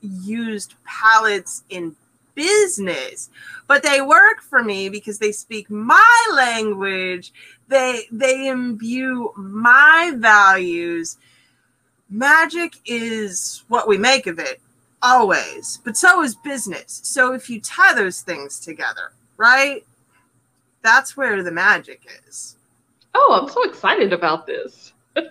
used 0.00 0.74
palettes 0.84 1.64
in 1.68 1.94
business. 2.34 3.28
But 3.66 3.82
they 3.82 4.00
work 4.00 4.40
for 4.40 4.62
me 4.62 4.88
because 4.88 5.18
they 5.18 5.32
speak 5.32 5.70
my 5.70 6.30
language. 6.34 7.32
They 7.68 8.06
they 8.10 8.48
imbue 8.48 9.34
my 9.36 10.14
values. 10.16 11.18
Magic 12.08 12.76
is 12.86 13.64
what 13.68 13.86
we 13.86 13.98
make 13.98 14.26
of 14.26 14.38
it 14.38 14.62
always. 15.02 15.78
But 15.84 15.98
so 15.98 16.22
is 16.22 16.34
business. 16.36 17.02
So 17.04 17.34
if 17.34 17.50
you 17.50 17.60
tie 17.60 17.92
those 17.92 18.22
things 18.22 18.58
together 18.58 19.12
right 19.36 19.84
that's 20.82 21.16
where 21.16 21.42
the 21.42 21.52
magic 21.52 22.06
is. 22.26 22.56
Oh 23.14 23.38
i'm 23.40 23.48
so 23.48 23.62
excited 23.64 24.12
about 24.12 24.46
this. 24.46 24.92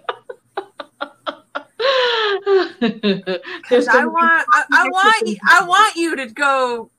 Because 2.79 3.88
I 3.88 4.05
want, 4.05 4.46
I, 4.53 4.63
I 4.72 4.89
want, 4.89 5.39
I 5.50 5.67
want 5.67 5.96
you 5.96 6.15
to 6.15 6.27
go 6.27 6.89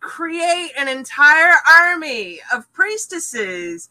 create 0.00 0.72
an 0.76 0.88
entire 0.88 1.54
army 1.78 2.40
of 2.52 2.70
priestesses 2.72 3.88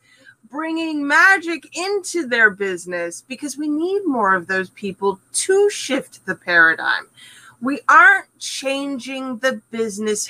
bringing 0.50 1.08
magic 1.08 1.76
into 1.78 2.28
their 2.28 2.50
business 2.50 3.24
because 3.28 3.58
we 3.58 3.70
need 3.70 4.02
more 4.06 4.36
of 4.36 4.48
those 4.48 4.70
people 4.72 5.20
to 5.32 5.70
shift 5.70 6.26
the 6.26 6.36
paradigm. 6.36 7.08
We 7.62 7.80
aren't 7.88 8.28
changing 8.40 9.38
the 9.38 9.62
business 9.72 10.30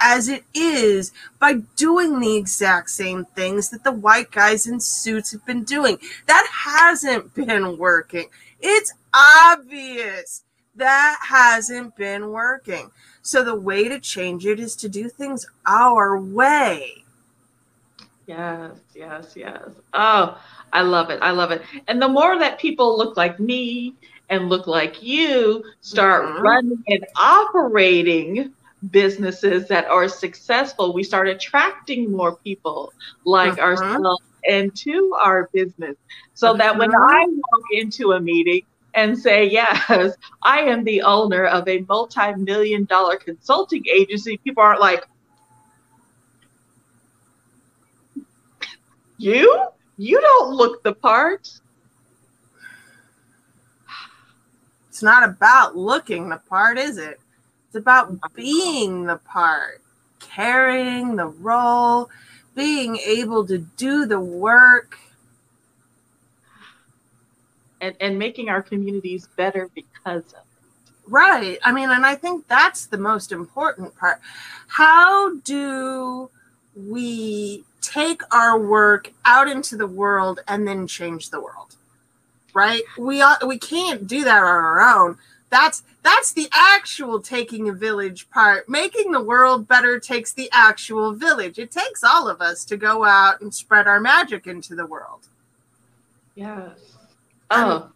as 0.00 0.28
it 0.28 0.44
is 0.54 1.12
by 1.38 1.54
doing 1.76 2.18
the 2.18 2.36
exact 2.36 2.90
same 2.90 3.24
things 3.36 3.70
that 3.70 3.84
the 3.84 3.92
white 3.92 4.30
guys 4.30 4.66
in 4.66 4.80
suits 4.80 5.32
have 5.32 5.44
been 5.46 5.62
doing. 5.62 5.98
That 6.26 6.48
hasn't 6.50 7.34
been 7.34 7.78
working. 7.78 8.28
It's 8.60 8.92
obvious 9.14 10.42
that 10.76 11.18
hasn't 11.22 11.96
been 11.96 12.30
working. 12.30 12.90
So 13.22 13.44
the 13.44 13.54
way 13.54 13.88
to 13.88 14.00
change 14.00 14.46
it 14.46 14.58
is 14.58 14.74
to 14.76 14.88
do 14.88 15.08
things 15.08 15.46
our 15.66 16.18
way. 16.18 17.04
Yes, 18.26 18.76
yes, 18.94 19.32
yes. 19.36 19.62
Oh, 19.92 20.40
I 20.72 20.82
love 20.82 21.10
it. 21.10 21.18
I 21.20 21.32
love 21.32 21.50
it. 21.50 21.62
And 21.88 22.00
the 22.00 22.08
more 22.08 22.38
that 22.38 22.58
people 22.58 22.96
look 22.96 23.16
like 23.16 23.40
me 23.40 23.94
and 24.28 24.48
look 24.48 24.68
like 24.68 25.02
you, 25.02 25.64
start 25.80 26.24
Mhm. 26.24 26.40
running 26.40 26.84
and 26.86 27.04
operating 27.16 28.54
businesses 28.90 29.68
that 29.68 29.86
are 29.86 30.08
successful, 30.08 30.92
we 30.94 31.02
start 31.02 31.28
attracting 31.28 32.10
more 32.10 32.36
people 32.36 32.92
like 33.24 33.56
Mhm. 33.56 33.60
ourselves 33.60 34.22
into 34.44 35.14
our 35.20 35.50
business. 35.52 35.96
So 36.34 36.56
that 36.56 36.76
when 36.78 36.90
Mhm. 36.90 36.94
I 36.94 37.26
walk 37.28 37.64
into 37.72 38.12
a 38.12 38.20
meeting 38.20 38.62
and 38.94 39.18
say, 39.18 39.44
Yes, 39.44 40.16
I 40.42 40.60
am 40.60 40.84
the 40.84 41.02
owner 41.02 41.44
of 41.44 41.68
a 41.68 41.84
multi 41.88 42.34
million 42.36 42.84
dollar 42.84 43.16
consulting 43.16 43.84
agency, 43.86 44.38
people 44.38 44.62
aren't 44.62 44.80
like, 44.80 45.04
You? 49.18 49.66
You 49.98 50.18
don't 50.18 50.54
look 50.54 50.82
the 50.82 50.94
part. 50.94 51.50
It's 54.88 55.02
not 55.02 55.28
about 55.28 55.76
looking 55.76 56.30
the 56.30 56.38
part, 56.38 56.78
is 56.78 56.96
it? 56.96 57.20
It's 57.70 57.76
about 57.76 58.34
being 58.34 59.04
the 59.04 59.18
part, 59.18 59.80
carrying 60.18 61.14
the 61.14 61.28
role, 61.28 62.10
being 62.56 62.96
able 62.96 63.46
to 63.46 63.58
do 63.58 64.06
the 64.06 64.18
work. 64.18 64.98
And, 67.80 67.94
and 68.00 68.18
making 68.18 68.48
our 68.48 68.60
communities 68.60 69.28
better 69.36 69.70
because 69.72 70.24
of 70.32 70.40
it. 70.40 70.92
Right. 71.06 71.58
I 71.62 71.70
mean, 71.70 71.90
and 71.90 72.04
I 72.04 72.16
think 72.16 72.48
that's 72.48 72.86
the 72.86 72.98
most 72.98 73.30
important 73.30 73.96
part. 73.96 74.18
How 74.66 75.36
do 75.36 76.28
we 76.74 77.64
take 77.80 78.22
our 78.34 78.58
work 78.58 79.12
out 79.24 79.48
into 79.48 79.76
the 79.76 79.86
world 79.86 80.40
and 80.48 80.66
then 80.66 80.88
change 80.88 81.30
the 81.30 81.40
world? 81.40 81.76
Right? 82.52 82.82
We 82.98 83.24
we 83.46 83.58
can't 83.58 84.08
do 84.08 84.24
that 84.24 84.38
on 84.38 84.42
our 84.42 84.80
own. 84.80 85.18
That's 85.50 85.82
that's 86.02 86.32
the 86.32 86.48
actual 86.52 87.20
taking 87.20 87.68
a 87.68 87.72
village 87.72 88.30
part. 88.30 88.68
Making 88.68 89.12
the 89.12 89.22
world 89.22 89.68
better 89.68 89.98
takes 90.00 90.32
the 90.32 90.48
actual 90.52 91.12
village. 91.12 91.58
It 91.58 91.70
takes 91.70 92.02
all 92.04 92.28
of 92.28 92.40
us 92.40 92.64
to 92.66 92.76
go 92.76 93.04
out 93.04 93.40
and 93.40 93.52
spread 93.52 93.86
our 93.86 94.00
magic 94.00 94.46
into 94.46 94.74
the 94.74 94.86
world. 94.86 95.26
Yes. 96.36 96.70
Oh, 97.50 97.90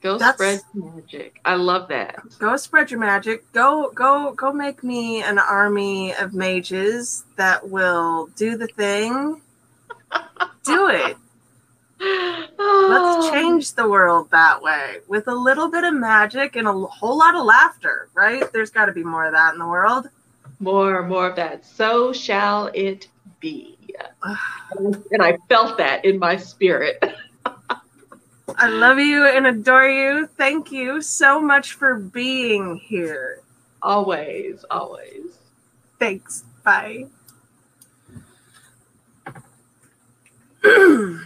go 0.00 0.16
spread 0.18 0.62
magic. 0.72 1.40
I 1.44 1.54
love 1.56 1.88
that. 1.88 2.22
go 2.38 2.56
spread 2.56 2.90
your 2.90 3.00
magic 3.00 3.50
go 3.52 3.90
go 3.94 4.32
go 4.32 4.52
make 4.52 4.82
me 4.82 5.22
an 5.22 5.38
army 5.38 6.14
of 6.14 6.32
mages 6.34 7.24
that 7.36 7.68
will 7.68 8.28
do 8.34 8.56
the 8.56 8.66
thing 8.68 9.40
do 10.64 10.88
it 10.88 11.16
let's 12.00 13.30
change 13.30 13.72
the 13.74 13.88
world 13.88 14.30
that 14.30 14.60
way 14.60 14.96
with 15.08 15.28
a 15.28 15.34
little 15.34 15.68
bit 15.68 15.84
of 15.84 15.94
magic 15.94 16.56
and 16.56 16.66
a 16.66 16.72
whole 16.72 17.16
lot 17.16 17.34
of 17.34 17.44
laughter 17.44 18.08
right 18.14 18.52
there's 18.52 18.70
got 18.70 18.86
to 18.86 18.92
be 18.92 19.04
more 19.04 19.24
of 19.26 19.32
that 19.32 19.52
in 19.52 19.58
the 19.58 19.66
world 19.66 20.08
More, 20.60 21.02
more 21.06 21.28
of 21.28 21.36
that. 21.36 21.64
So 21.66 22.12
shall 22.12 22.70
it 22.74 23.08
be. 23.40 23.76
and 25.12 25.22
I 25.22 25.38
felt 25.48 25.78
that 25.78 26.04
in 26.04 26.18
my 26.18 26.36
spirit. 26.36 27.02
i 28.56 28.68
love 28.68 28.98
you 28.98 29.26
and 29.26 29.46
adore 29.46 29.88
you 29.88 30.26
thank 30.36 30.70
you 30.70 31.00
so 31.00 31.40
much 31.40 31.72
for 31.72 31.94
being 31.96 32.76
here 32.76 33.40
always, 33.84 34.64
always. 34.70 35.38
Thanks. 35.98 36.44
Bye. 36.64 37.06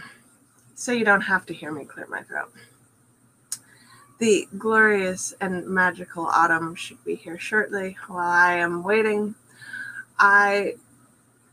so 0.79 0.93
you 0.93 1.03
don't 1.03 1.19
have 1.19 1.45
to 1.45 1.53
hear 1.53 1.73
me 1.73 1.83
clear 1.83 2.07
my 2.07 2.23
throat. 2.23 2.53
The 4.17 4.47
glorious 4.57 5.33
and 5.41 5.67
magical 5.67 6.25
autumn 6.25 6.73
should 6.73 7.03
be 7.03 7.15
here 7.15 7.37
shortly 7.37 7.97
while 8.07 8.29
I 8.29 8.53
am 8.53 8.81
waiting. 8.81 9.35
I 10.17 10.75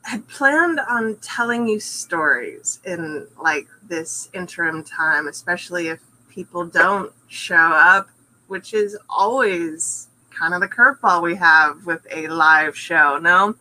had 0.03 0.29
planned 0.29 0.79
on 0.79 1.17
telling 1.17 1.67
you 1.67 1.81
stories 1.81 2.79
in 2.85 3.27
like 3.43 3.67
this 3.89 4.31
interim 4.33 4.85
time, 4.85 5.27
especially 5.27 5.89
if 5.89 5.99
people 6.29 6.65
don't 6.65 7.13
show 7.27 7.57
up, 7.57 8.09
which 8.47 8.75
is 8.75 8.97
always 9.11 10.07
kind 10.31 10.55
of 10.55 10.61
the 10.61 10.69
curveball 10.69 11.21
we 11.21 11.35
have 11.35 11.85
with 11.85 12.07
a 12.13 12.29
live 12.29 12.79
show, 12.79 13.19
no? 13.19 13.57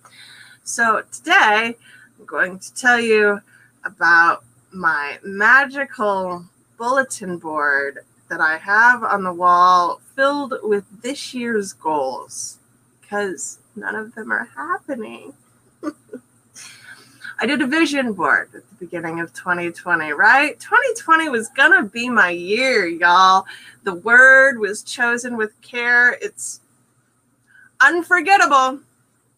So 0.63 1.01
today 1.12 1.75
I'm 2.19 2.25
going 2.28 2.60
to 2.60 2.73
tell 2.75 2.99
you 2.99 3.41
about 3.84 4.43
my 4.75 5.17
magical 5.23 6.43
bulletin 6.77 7.38
board 7.38 7.99
that 8.29 8.41
I 8.41 8.57
have 8.57 9.03
on 9.03 9.23
the 9.23 9.33
wall 9.33 10.01
filled 10.15 10.55
with 10.63 10.83
this 11.01 11.33
year's 11.33 11.71
goals 11.71 12.59
because 12.99 13.59
none 13.75 13.95
of 13.95 14.13
them 14.15 14.31
are 14.31 14.49
happening. 14.55 15.33
I 17.39 17.45
did 17.45 17.61
a 17.61 17.67
vision 17.67 18.13
board 18.13 18.49
at 18.53 18.69
the 18.69 18.75
beginning 18.85 19.21
of 19.21 19.33
2020, 19.33 20.11
right? 20.11 20.59
2020 20.59 21.29
was 21.29 21.49
gonna 21.49 21.83
be 21.83 22.09
my 22.09 22.29
year, 22.29 22.85
y'all. 22.85 23.45
The 23.83 23.95
word 23.95 24.59
was 24.59 24.83
chosen 24.83 25.38
with 25.38 25.59
care. 25.61 26.17
It's 26.21 26.59
unforgettable. 27.79 28.79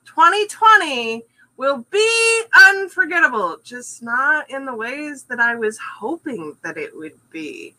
2020 0.06 1.23
will 1.58 1.86
be 1.91 2.41
unforgettable, 2.67 3.58
just 3.63 4.04
not 4.04 4.50
in 4.50 4.65
the 4.65 4.76
ways 4.76 5.24
that 5.24 5.39
I 5.39 5.56
was 5.56 5.78
hoping 5.78 6.56
that 6.63 6.78
it 6.78 6.96
would 6.96 7.17
be. 7.32 7.76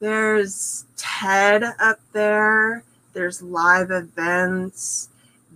There's 0.00 0.86
TED 0.96 1.64
up 1.80 2.00
there, 2.12 2.82
there's 3.12 3.42
live 3.42 3.90
events, 3.90 5.10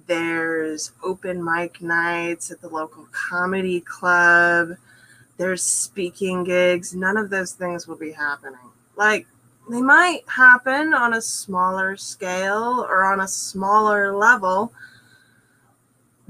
there's 0.06 0.92
open 1.02 1.42
mic 1.42 1.80
nights 1.80 2.50
at 2.50 2.60
the 2.60 2.68
local 2.68 3.08
comedy 3.12 3.80
club, 3.80 4.76
there's 5.38 5.62
speaking 5.62 6.44
gigs. 6.44 6.94
None 6.94 7.16
of 7.16 7.30
those 7.30 7.52
things 7.52 7.88
will 7.88 7.96
be 7.96 8.12
happening. 8.12 8.58
Like, 8.96 9.26
they 9.70 9.80
might 9.80 10.22
happen 10.28 10.92
on 10.92 11.14
a 11.14 11.22
smaller 11.22 11.96
scale 11.96 12.86
or 12.88 13.04
on 13.04 13.20
a 13.20 13.28
smaller 13.28 14.14
level, 14.14 14.72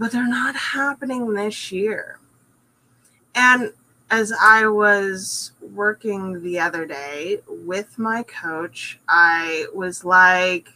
but 0.02 0.10
they're 0.10 0.26
not 0.26 0.56
happening 0.56 1.32
this 1.32 1.70
year. 1.70 2.18
And 3.36 3.72
as 4.10 4.32
I 4.32 4.66
was 4.66 5.52
working 5.60 6.42
the 6.42 6.58
other 6.58 6.86
day 6.86 7.38
with 7.46 8.00
my 8.00 8.24
coach, 8.24 8.98
I 9.08 9.66
was 9.72 10.04
like, 10.04 10.70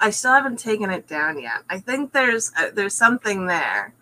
I 0.00 0.08
still 0.08 0.32
haven't 0.32 0.58
taken 0.60 0.88
it 0.88 1.06
down 1.06 1.42
yet. 1.42 1.62
I 1.68 1.78
think 1.78 2.14
there's 2.14 2.50
uh, 2.56 2.70
there's 2.72 2.94
something 2.94 3.44
there. 3.44 3.92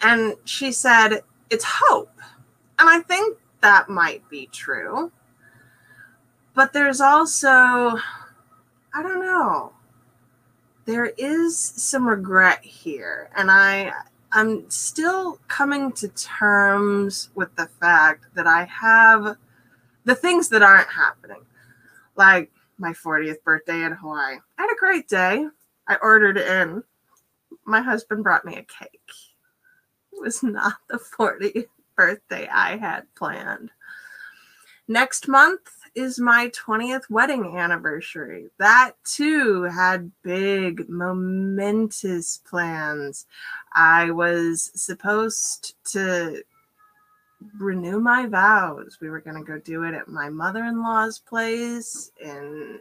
And 0.00 0.34
she 0.44 0.72
said, 0.72 1.20
it's 1.50 1.64
hope. 1.64 2.18
And 2.80 2.88
I 2.88 2.98
think 2.98 3.38
that 3.60 3.88
might 3.88 4.28
be 4.28 4.48
true. 4.50 5.12
But 6.52 6.72
there's 6.72 7.00
also, 7.00 7.48
I 7.48 9.02
don't 9.04 9.20
know, 9.20 9.72
there 10.84 11.06
is 11.06 11.58
some 11.58 12.06
regret 12.06 12.64
here. 12.64 13.30
And 13.36 13.50
I, 13.50 13.92
I'm 14.32 14.68
still 14.70 15.38
coming 15.48 15.92
to 15.92 16.08
terms 16.08 17.30
with 17.34 17.54
the 17.56 17.68
fact 17.80 18.26
that 18.34 18.46
I 18.46 18.64
have 18.64 19.36
the 20.04 20.14
things 20.14 20.48
that 20.50 20.62
aren't 20.62 20.88
happening. 20.88 21.44
Like 22.16 22.50
my 22.78 22.92
40th 22.92 23.42
birthday 23.44 23.84
in 23.84 23.92
Hawaii. 23.92 24.36
I 24.58 24.62
had 24.62 24.72
a 24.72 24.78
great 24.78 25.08
day. 25.08 25.46
I 25.86 25.96
ordered 26.02 26.38
in. 26.38 26.82
My 27.64 27.80
husband 27.80 28.22
brought 28.22 28.44
me 28.44 28.56
a 28.56 28.62
cake. 28.62 29.00
It 30.12 30.20
was 30.20 30.42
not 30.42 30.74
the 30.88 30.98
40th 30.98 31.66
birthday 31.96 32.48
I 32.52 32.76
had 32.76 33.02
planned. 33.14 33.70
Next 34.86 35.28
month 35.28 35.70
is 35.94 36.18
my 36.18 36.50
20th 36.50 37.08
wedding 37.08 37.56
anniversary. 37.56 38.46
That 38.58 38.92
too 39.04 39.64
had 39.64 40.10
big, 40.22 40.88
momentous 40.88 42.40
plans. 42.48 43.26
I 43.74 44.10
was 44.10 44.70
supposed 44.74 45.74
to 45.92 46.42
renew 47.58 48.00
my 48.00 48.26
vows. 48.26 48.98
We 49.00 49.10
were 49.10 49.20
going 49.20 49.36
to 49.36 49.44
go 49.44 49.58
do 49.58 49.84
it 49.84 49.94
at 49.94 50.08
my 50.08 50.28
mother 50.28 50.64
in 50.64 50.82
law's 50.82 51.18
place 51.18 52.10
in 52.20 52.80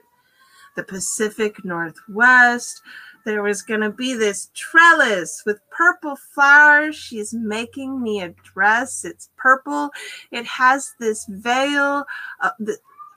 the 0.76 0.84
Pacific 0.84 1.64
Northwest. 1.64 2.82
There 3.26 3.44
was 3.44 3.62
going 3.62 3.82
to 3.82 3.90
be 3.90 4.14
this 4.16 4.50
trellis 4.54 5.44
with 5.46 5.60
purple 5.70 6.16
flowers. 6.16 6.96
She's 6.96 7.34
making 7.34 8.02
me 8.02 8.22
a 8.22 8.36
dress. 8.44 9.06
It's 9.06 9.30
purple. 9.38 9.92
It 10.32 10.46
has 10.46 10.94
this 11.00 11.26
veil, 11.30 12.06
uh, 12.42 12.50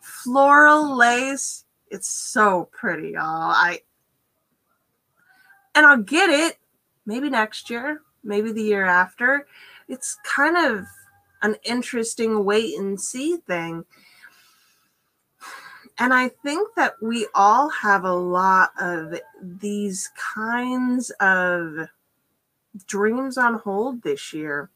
floral 0.06 0.96
lace. 0.96 1.64
It's 1.90 2.08
so 2.08 2.68
pretty, 2.72 3.10
y'all. 3.10 3.50
I 3.50 3.80
and 5.74 5.84
I'll 5.84 6.02
get 6.02 6.30
it 6.30 6.58
maybe 7.04 7.28
next 7.28 7.70
year, 7.70 8.00
maybe 8.24 8.52
the 8.52 8.62
year 8.62 8.84
after. 8.84 9.46
It's 9.88 10.16
kind 10.24 10.56
of 10.56 10.86
an 11.42 11.56
interesting 11.64 12.44
wait 12.44 12.78
and 12.78 13.00
see 13.00 13.36
thing. 13.36 13.84
And 15.98 16.12
I 16.12 16.28
think 16.28 16.74
that 16.76 16.94
we 17.00 17.26
all 17.34 17.70
have 17.70 18.04
a 18.04 18.12
lot 18.12 18.70
of 18.80 19.18
these 19.40 20.10
kinds 20.16 21.10
of 21.20 21.88
dreams 22.86 23.38
on 23.38 23.54
hold 23.54 24.02
this 24.02 24.32
year. 24.32 24.70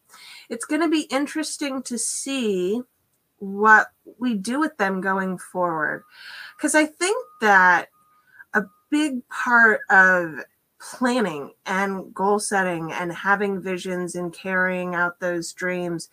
It's 0.48 0.64
going 0.64 0.80
to 0.80 0.88
be 0.88 1.02
interesting 1.02 1.82
to 1.82 1.98
see 1.98 2.82
what 3.40 3.88
we 4.18 4.34
do 4.34 4.60
with 4.60 4.76
them 4.76 5.00
going 5.00 5.38
forward. 5.38 6.04
Because 6.56 6.74
I 6.74 6.86
think 6.86 7.26
that 7.40 7.88
a 8.54 8.62
big 8.90 9.26
part 9.28 9.80
of 9.90 10.40
planning 10.80 11.52
and 11.66 12.14
goal 12.14 12.38
setting 12.38 12.92
and 12.92 13.12
having 13.12 13.60
visions 13.60 14.14
and 14.14 14.32
carrying 14.32 14.94
out 14.94 15.20
those 15.20 15.52
dreams 15.52 16.08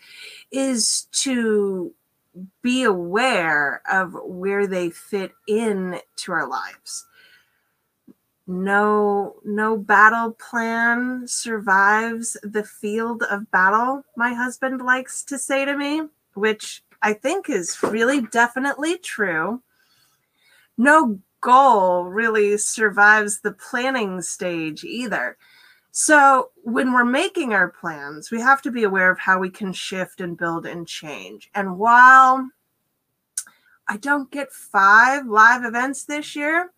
is 0.51 1.07
to 1.11 1.93
be 2.61 2.83
aware 2.83 3.81
of 3.89 4.13
where 4.25 4.67
they 4.67 4.89
fit 4.89 5.31
in 5.47 5.99
to 6.17 6.31
our 6.31 6.47
lives 6.47 7.05
no 8.47 9.35
no 9.43 9.77
battle 9.77 10.31
plan 10.31 11.23
survives 11.27 12.37
the 12.43 12.63
field 12.63 13.21
of 13.29 13.51
battle 13.51 14.03
my 14.15 14.33
husband 14.33 14.81
likes 14.81 15.21
to 15.21 15.37
say 15.37 15.65
to 15.65 15.75
me 15.75 16.01
which 16.33 16.81
i 17.01 17.13
think 17.13 17.49
is 17.49 17.81
really 17.83 18.21
definitely 18.21 18.97
true. 18.97 19.61
No 20.77 21.19
goal 21.41 22.05
really 22.05 22.57
survives 22.57 23.39
the 23.39 23.51
planning 23.51 24.21
stage 24.21 24.83
either. 24.83 25.37
So 25.91 26.51
when 26.63 26.93
we're 26.93 27.05
making 27.05 27.53
our 27.53 27.69
plans 27.69 28.31
we 28.31 28.39
have 28.41 28.61
to 28.63 28.71
be 28.71 28.83
aware 28.83 29.11
of 29.11 29.19
how 29.19 29.39
we 29.39 29.49
can 29.49 29.73
shift 29.73 30.21
and 30.21 30.37
build 30.37 30.65
and 30.65 30.87
change. 30.87 31.49
And 31.55 31.77
while 31.77 32.49
i 33.89 33.97
don't 33.97 34.31
get 34.31 34.51
five 34.51 35.25
live 35.27 35.63
events 35.63 36.03
this 36.03 36.35
year 36.35 36.71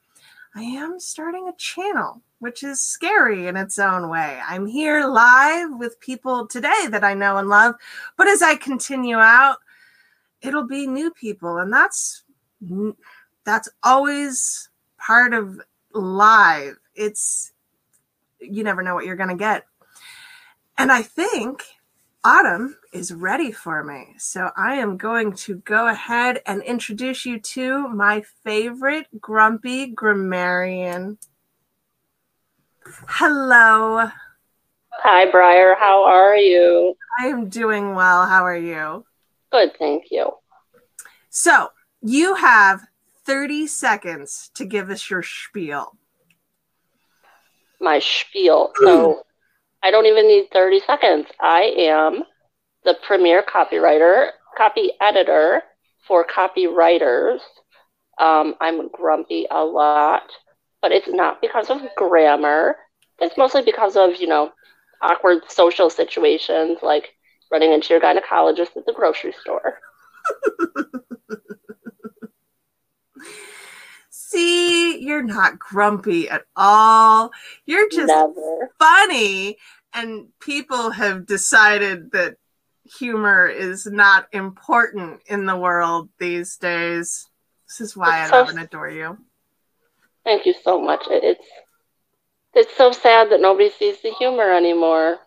I 0.56 0.64
am 0.64 1.00
starting 1.00 1.48
a 1.48 1.56
channel, 1.58 2.22
which 2.40 2.64
is 2.64 2.82
scary 2.82 3.48
in 3.48 3.56
its 3.56 3.78
own 3.78 4.10
way. 4.10 4.40
I'm 4.44 4.66
here 4.66 5.06
live 5.06 5.78
with 5.78 6.00
people 6.00 6.48
today 6.48 6.88
that 6.90 7.04
I 7.04 7.14
know 7.14 7.38
and 7.38 7.48
love, 7.48 7.76
but 8.18 8.28
as 8.28 8.42
I 8.42 8.56
continue 8.56 9.18
out, 9.18 9.58
it'll 10.42 10.68
be 10.68 10.88
new 10.88 11.12
people, 11.12 11.58
and 11.58 11.72
that's 11.72 12.24
that's 13.46 13.70
always 13.84 14.70
part 14.98 15.34
of 15.34 15.60
live. 15.94 16.78
It's 16.96 17.52
you 18.40 18.64
never 18.64 18.84
know 18.84 18.96
what 18.96 19.06
you're 19.06 19.16
going 19.16 19.30
to 19.30 19.36
get. 19.36 19.66
And 20.78 20.92
I 20.92 21.02
think 21.02 21.64
Autumn 22.24 22.76
is 22.94 23.14
ready 23.14 23.52
for 23.52 23.84
me. 23.84 24.16
So 24.18 24.50
I 24.56 24.76
am 24.76 24.98
going 24.98 25.34
to 25.34 25.56
go 25.60 25.88
ahead 25.88 26.42
and 26.46 26.62
introduce 26.64 27.26
you 27.26 27.40
to 27.40 27.88
my 27.88 28.24
favorite 28.44 29.08
grumpy 29.20 29.88
grammarian. 29.88 31.18
Hello. 33.08 34.10
Hi, 34.92 35.32
Briar. 35.32 35.76
How 35.80 36.04
are 36.06 36.36
you? 36.36 36.96
I 37.22 37.28
am 37.28 37.48
doing 37.50 37.96
well. 37.96 38.26
How 38.26 38.44
are 38.44 38.58
you? 38.58 39.06
Good, 39.52 39.72
thank 39.78 40.06
you. 40.12 40.32
So 41.30 41.70
you 42.02 42.36
have 42.36 42.82
30 43.26 43.68
seconds 43.68 44.52
to 44.56 44.66
give 44.66 44.90
us 44.90 45.10
your 45.10 45.24
spiel. 45.24 45.98
My 47.80 48.00
spiel. 48.00 48.72
So 48.82 49.24
I 49.84 49.92
don't 49.92 50.06
even 50.06 50.28
need 50.28 50.48
30 50.52 50.82
seconds. 50.82 51.28
I 51.40 51.74
am 51.78 52.24
the 52.84 52.98
premier 53.06 53.44
copywriter, 53.44 54.30
copy 54.58 54.92
editor 55.02 55.64
for 56.08 56.26
copywriters. 56.26 57.40
Um, 58.20 58.56
I'm 58.60 58.90
grumpy 58.90 59.48
a 59.50 59.64
lot, 59.64 60.24
but 60.82 60.92
it's 60.92 61.08
not 61.08 61.42
because 61.42 61.70
of 61.70 61.82
grammar. 61.96 62.76
It's 63.20 63.38
mostly 63.38 63.62
because 63.62 63.96
of, 63.96 64.18
you 64.18 64.28
know, 64.28 64.52
awkward 65.02 65.44
social 65.50 65.90
situations 65.90 66.80
like 66.82 67.10
running 67.52 67.72
into 67.74 67.94
your 67.94 68.02
gynecologist 68.02 68.76
at 68.78 68.86
the 68.86 68.94
grocery 68.94 69.34
store. 69.34 69.80
See, 74.10 75.00
you're 75.00 75.24
not 75.24 75.58
grumpy 75.58 76.30
at 76.30 76.44
all. 76.56 77.32
You're 77.66 77.90
just 77.90 78.08
Never. 78.08 78.70
funny. 78.78 79.58
And 79.94 80.28
people 80.40 80.92
have 80.92 81.26
decided 81.26 82.12
that 82.12 82.38
humor 82.84 83.48
is 83.48 83.88
not 83.88 84.28
important 84.32 85.22
in 85.26 85.46
the 85.46 85.58
world 85.58 86.10
these 86.20 86.58
days. 86.58 87.28
This 87.68 87.82
is 87.82 87.98
why 87.98 88.22
It's 88.24 88.32
I 88.32 88.38
love 88.38 88.50
and 88.50 88.60
adore 88.60 88.90
you. 88.90 89.18
Thank 90.24 90.46
you 90.46 90.54
so 90.64 90.80
much. 90.80 91.04
It's 91.10 91.46
it's 92.54 92.76
so 92.76 92.92
sad 92.92 93.32
that 93.32 93.42
nobody 93.42 93.70
sees 93.70 94.02
the 94.02 94.12
humor 94.12 94.52
anymore. 94.52 95.18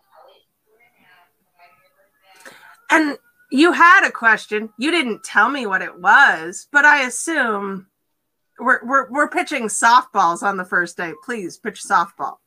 And 2.93 3.17
you 3.49 3.71
had 3.71 4.05
a 4.07 4.11
question. 4.11 4.69
You 4.77 4.91
didn't 4.91 5.23
tell 5.23 5.49
me 5.49 5.65
what 5.65 5.81
it 5.81 5.99
was, 5.99 6.67
but 6.71 6.85
I 6.85 7.07
assume 7.07 7.87
we're 8.59 8.85
we're, 8.85 9.09
we're 9.09 9.29
pitching 9.29 9.63
softballs 9.63 10.43
on 10.43 10.57
the 10.57 10.65
first 10.65 10.95
day. 10.95 11.13
Please 11.23 11.57
pitch 11.57 11.81
softball. 11.83 12.37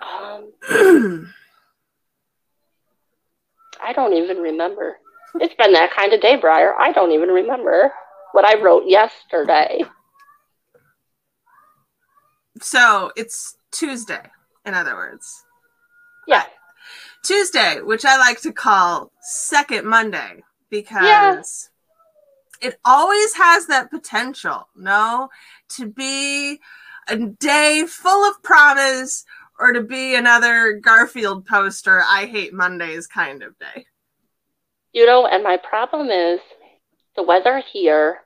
Um, 0.00 1.32
I 3.82 3.92
don't 3.92 4.14
even 4.14 4.38
remember. 4.38 4.96
It's 5.38 5.54
been 5.54 5.74
that 5.74 5.92
kind 5.94 6.14
of 6.14 6.22
day, 6.22 6.36
Briar. 6.36 6.74
I 6.78 6.92
don't 6.92 7.12
even 7.12 7.28
remember 7.28 7.92
what 8.32 8.46
I 8.46 8.58
wrote 8.60 8.84
yesterday. 8.86 9.84
so 12.62 13.12
it's 13.16 13.58
Tuesday, 13.70 14.22
in 14.64 14.72
other 14.72 14.94
words. 14.94 15.44
Yeah. 16.26 16.44
Tuesday, 17.26 17.80
which 17.80 18.04
I 18.04 18.18
like 18.18 18.40
to 18.42 18.52
call 18.52 19.10
Second 19.20 19.86
Monday 19.86 20.44
because 20.70 21.70
it 22.60 22.78
always 22.84 23.34
has 23.34 23.66
that 23.66 23.90
potential, 23.90 24.68
no, 24.76 25.28
to 25.70 25.86
be 25.86 26.60
a 27.08 27.16
day 27.16 27.84
full 27.88 28.28
of 28.28 28.42
promise 28.42 29.24
or 29.58 29.72
to 29.72 29.80
be 29.80 30.14
another 30.14 30.74
Garfield 30.74 31.46
poster, 31.46 32.02
I 32.06 32.26
hate 32.26 32.52
Mondays 32.52 33.06
kind 33.06 33.42
of 33.42 33.58
day. 33.58 33.86
You 34.92 35.06
know, 35.06 35.26
and 35.26 35.42
my 35.42 35.56
problem 35.56 36.08
is 36.08 36.40
the 37.16 37.22
weather 37.22 37.62
here 37.72 38.20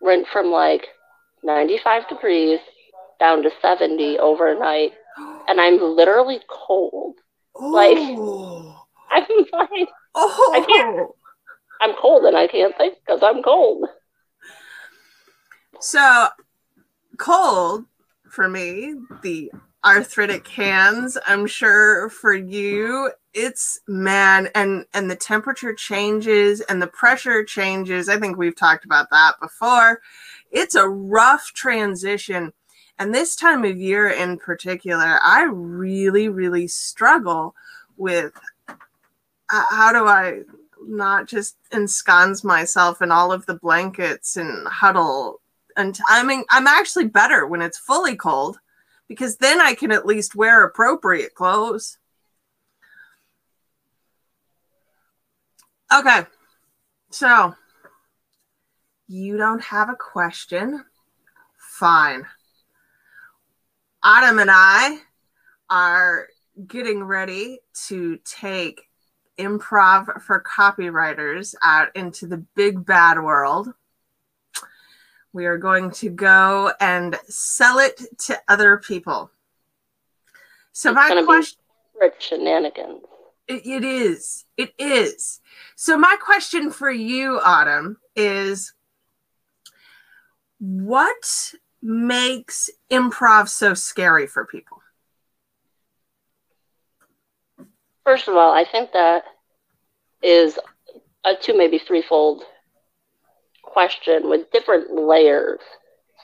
went 0.00 0.26
from 0.32 0.46
like 0.46 0.86
95 1.42 2.08
degrees 2.08 2.60
down 3.20 3.42
to 3.42 3.50
70 3.60 4.18
overnight, 4.18 4.92
and 5.48 5.60
I'm 5.60 5.80
literally 5.80 6.40
cold. 6.48 7.16
Like- 7.58 7.96
oh, 7.98 8.86
I'm 9.10 9.24
like, 9.52 9.88
oh. 10.14 10.52
I 10.54 10.60
can't- 10.66 10.98
oh. 11.00 11.14
I'm 11.80 11.94
cold 11.94 12.24
and 12.24 12.36
I 12.36 12.48
can't 12.48 12.76
think 12.76 12.94
because 13.06 13.22
I'm 13.22 13.42
cold. 13.42 13.88
So 15.80 16.28
cold 17.18 17.84
for 18.28 18.48
me, 18.48 18.94
the 19.22 19.52
arthritic 19.84 20.46
hands, 20.48 21.16
I'm 21.26 21.46
sure 21.46 22.10
for 22.10 22.34
you, 22.34 23.12
it's 23.32 23.80
man 23.86 24.48
and 24.54 24.86
and 24.92 25.08
the 25.08 25.14
temperature 25.16 25.72
changes 25.72 26.60
and 26.62 26.82
the 26.82 26.88
pressure 26.88 27.44
changes. 27.44 28.08
I 28.08 28.18
think 28.18 28.36
we've 28.36 28.56
talked 28.56 28.84
about 28.84 29.10
that 29.10 29.34
before. 29.40 30.00
It's 30.50 30.74
a 30.74 30.88
rough 30.88 31.52
transition. 31.54 32.52
And 32.98 33.14
this 33.14 33.36
time 33.36 33.64
of 33.64 33.76
year 33.76 34.08
in 34.08 34.38
particular, 34.38 35.20
I 35.22 35.44
really 35.50 36.28
really 36.28 36.66
struggle 36.66 37.54
with 37.96 38.32
uh, 38.68 38.74
how 39.70 39.92
do 39.92 40.06
I 40.06 40.42
not 40.86 41.26
just 41.26 41.56
ensconce 41.72 42.44
myself 42.44 43.02
in 43.02 43.10
all 43.10 43.32
of 43.32 43.46
the 43.46 43.54
blankets 43.54 44.36
and 44.36 44.66
huddle 44.66 45.40
and 45.76 45.98
I 46.08 46.22
mean 46.22 46.44
I'm 46.50 46.66
actually 46.66 47.06
better 47.06 47.46
when 47.46 47.62
it's 47.62 47.78
fully 47.78 48.16
cold 48.16 48.58
because 49.08 49.36
then 49.36 49.60
I 49.60 49.74
can 49.74 49.90
at 49.90 50.06
least 50.06 50.34
wear 50.34 50.64
appropriate 50.64 51.34
clothes. 51.34 51.98
Okay. 55.92 56.26
So 57.10 57.54
you 59.06 59.38
don't 59.38 59.62
have 59.62 59.88
a 59.88 59.96
question. 59.96 60.84
Fine. 61.58 62.26
Autumn 64.02 64.38
and 64.38 64.50
I 64.52 64.98
are 65.68 66.28
getting 66.66 67.04
ready 67.04 67.60
to 67.88 68.18
take 68.24 68.82
improv 69.38 70.22
for 70.22 70.42
copywriters 70.42 71.54
out 71.62 71.88
into 71.94 72.26
the 72.26 72.38
big 72.54 72.84
bad 72.84 73.20
world. 73.20 73.68
We 75.32 75.46
are 75.46 75.58
going 75.58 75.90
to 75.92 76.10
go 76.10 76.72
and 76.80 77.16
sell 77.28 77.78
it 77.78 78.00
to 78.26 78.40
other 78.48 78.78
people. 78.78 79.30
So 80.72 80.90
it's 80.90 80.96
my 80.96 81.22
question 81.24 81.58
shenanigans. 82.18 83.02
It, 83.46 83.66
it 83.66 83.84
is. 83.84 84.44
It 84.56 84.72
is. 84.78 85.40
So 85.76 85.98
my 85.98 86.16
question 86.20 86.70
for 86.70 86.90
you, 86.90 87.40
Autumn, 87.40 87.98
is 88.14 88.74
what 90.58 91.54
makes 91.82 92.70
improv 92.90 93.48
so 93.48 93.74
scary 93.74 94.26
for 94.26 94.44
people? 94.44 94.78
First 98.04 98.28
of 98.28 98.34
all, 98.36 98.52
I 98.52 98.64
think 98.64 98.92
that 98.92 99.24
is 100.22 100.58
a 101.24 101.32
two, 101.40 101.56
maybe 101.56 101.78
threefold 101.78 102.42
question 103.62 104.28
with 104.28 104.50
different 104.50 104.94
layers. 104.94 105.60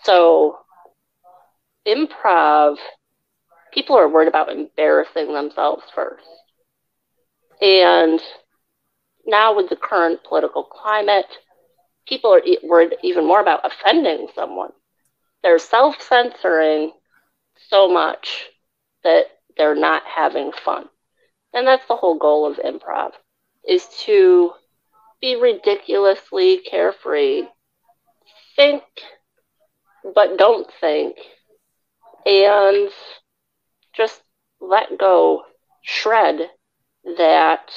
So, 0.02 0.58
improv, 1.86 2.76
people 3.72 3.96
are 3.96 4.08
worried 4.08 4.28
about 4.28 4.50
embarrassing 4.50 5.32
themselves 5.32 5.82
first. 5.94 6.24
And 7.60 8.20
now, 9.26 9.54
with 9.54 9.68
the 9.68 9.76
current 9.76 10.20
political 10.28 10.64
climate, 10.64 11.26
people 12.08 12.34
are 12.34 12.42
worried 12.62 12.94
even 13.02 13.26
more 13.26 13.40
about 13.40 13.60
offending 13.64 14.28
someone. 14.34 14.70
They're 15.44 15.58
self 15.58 16.00
censoring 16.00 16.92
so 17.68 17.86
much 17.86 18.46
that 19.04 19.26
they're 19.58 19.76
not 19.76 20.02
having 20.06 20.52
fun. 20.64 20.88
And 21.52 21.66
that's 21.66 21.86
the 21.86 21.96
whole 21.96 22.18
goal 22.18 22.50
of 22.50 22.56
improv 22.56 23.12
is 23.68 23.86
to 24.06 24.52
be 25.20 25.36
ridiculously 25.36 26.58
carefree. 26.58 27.42
Think 28.56 28.82
but 30.14 30.38
don't 30.38 30.66
think 30.80 31.16
and 32.24 32.88
just 33.94 34.22
let 34.60 34.98
go, 34.98 35.42
shred 35.82 36.48
that 37.18 37.70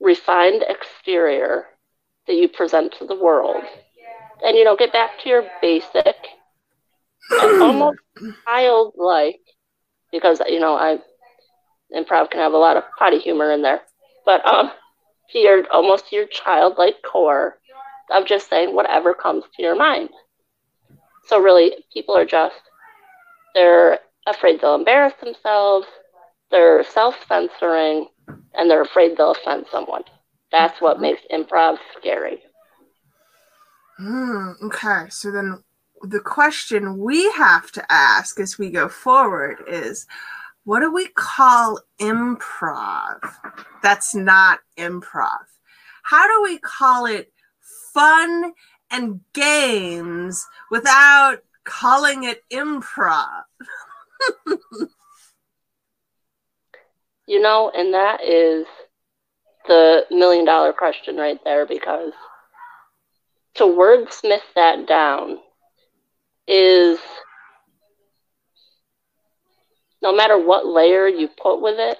refined 0.00 0.64
exterior 0.66 1.66
that 2.26 2.34
you 2.36 2.48
present 2.48 2.94
to 2.98 3.06
the 3.06 3.14
world. 3.14 3.62
And 4.44 4.56
you 4.56 4.64
know, 4.64 4.76
get 4.76 4.92
back 4.92 5.20
to 5.22 5.28
your 5.28 5.44
basic 5.60 6.16
and 7.30 7.62
almost 7.62 7.98
childlike 8.44 9.40
because 10.12 10.40
you 10.48 10.60
know 10.60 10.74
I 10.74 10.98
improv 11.94 12.30
can 12.30 12.40
have 12.40 12.52
a 12.52 12.58
lot 12.58 12.76
of 12.76 12.84
potty 12.98 13.18
humor 13.18 13.52
in 13.52 13.62
there, 13.62 13.80
but 14.24 14.46
um, 14.46 14.70
to 15.30 15.38
your 15.38 15.64
almost 15.72 16.08
to 16.08 16.16
your 16.16 16.26
childlike 16.26 17.02
core 17.02 17.58
of 18.10 18.26
just 18.26 18.48
saying 18.48 18.74
whatever 18.74 19.14
comes 19.14 19.44
to 19.56 19.62
your 19.62 19.76
mind. 19.76 20.10
So 21.26 21.40
really, 21.40 21.72
people 21.92 22.16
are 22.16 22.26
just 22.26 22.56
they're 23.54 23.98
afraid 24.26 24.60
they'll 24.60 24.74
embarrass 24.74 25.14
themselves, 25.20 25.86
they're 26.50 26.84
self-censoring, 26.84 28.08
and 28.54 28.70
they're 28.70 28.82
afraid 28.82 29.16
they'll 29.16 29.32
offend 29.32 29.66
someone. 29.70 30.02
That's 30.52 30.80
what 30.80 31.00
makes 31.00 31.22
improv 31.32 31.78
scary. 31.98 32.42
Hmm, 33.98 34.52
okay, 34.62 35.06
so 35.08 35.30
then 35.30 35.62
the 36.02 36.20
question 36.20 36.98
we 36.98 37.30
have 37.32 37.70
to 37.72 37.84
ask 37.90 38.38
as 38.38 38.58
we 38.58 38.70
go 38.70 38.88
forward 38.88 39.56
is 39.66 40.06
what 40.64 40.80
do 40.80 40.92
we 40.92 41.08
call 41.08 41.80
improv 41.98 43.18
that's 43.82 44.14
not 44.14 44.58
improv? 44.76 45.46
How 46.02 46.26
do 46.26 46.42
we 46.42 46.58
call 46.58 47.06
it 47.06 47.32
fun 47.94 48.52
and 48.90 49.20
games 49.32 50.46
without 50.70 51.38
calling 51.64 52.24
it 52.24 52.42
improv? 52.52 53.44
You 57.26 57.40
know, 57.40 57.72
and 57.74 57.92
that 57.94 58.22
is 58.22 58.66
the 59.66 60.04
million 60.10 60.44
dollar 60.44 60.72
question 60.72 61.16
right 61.16 61.40
there 61.44 61.66
because 61.66 62.12
to 63.56 63.64
wordsmith 63.64 64.40
that 64.54 64.86
down 64.86 65.38
is 66.46 66.98
no 70.02 70.14
matter 70.14 70.38
what 70.38 70.66
layer 70.66 71.08
you 71.08 71.28
put 71.28 71.60
with 71.60 71.78
it, 71.78 71.98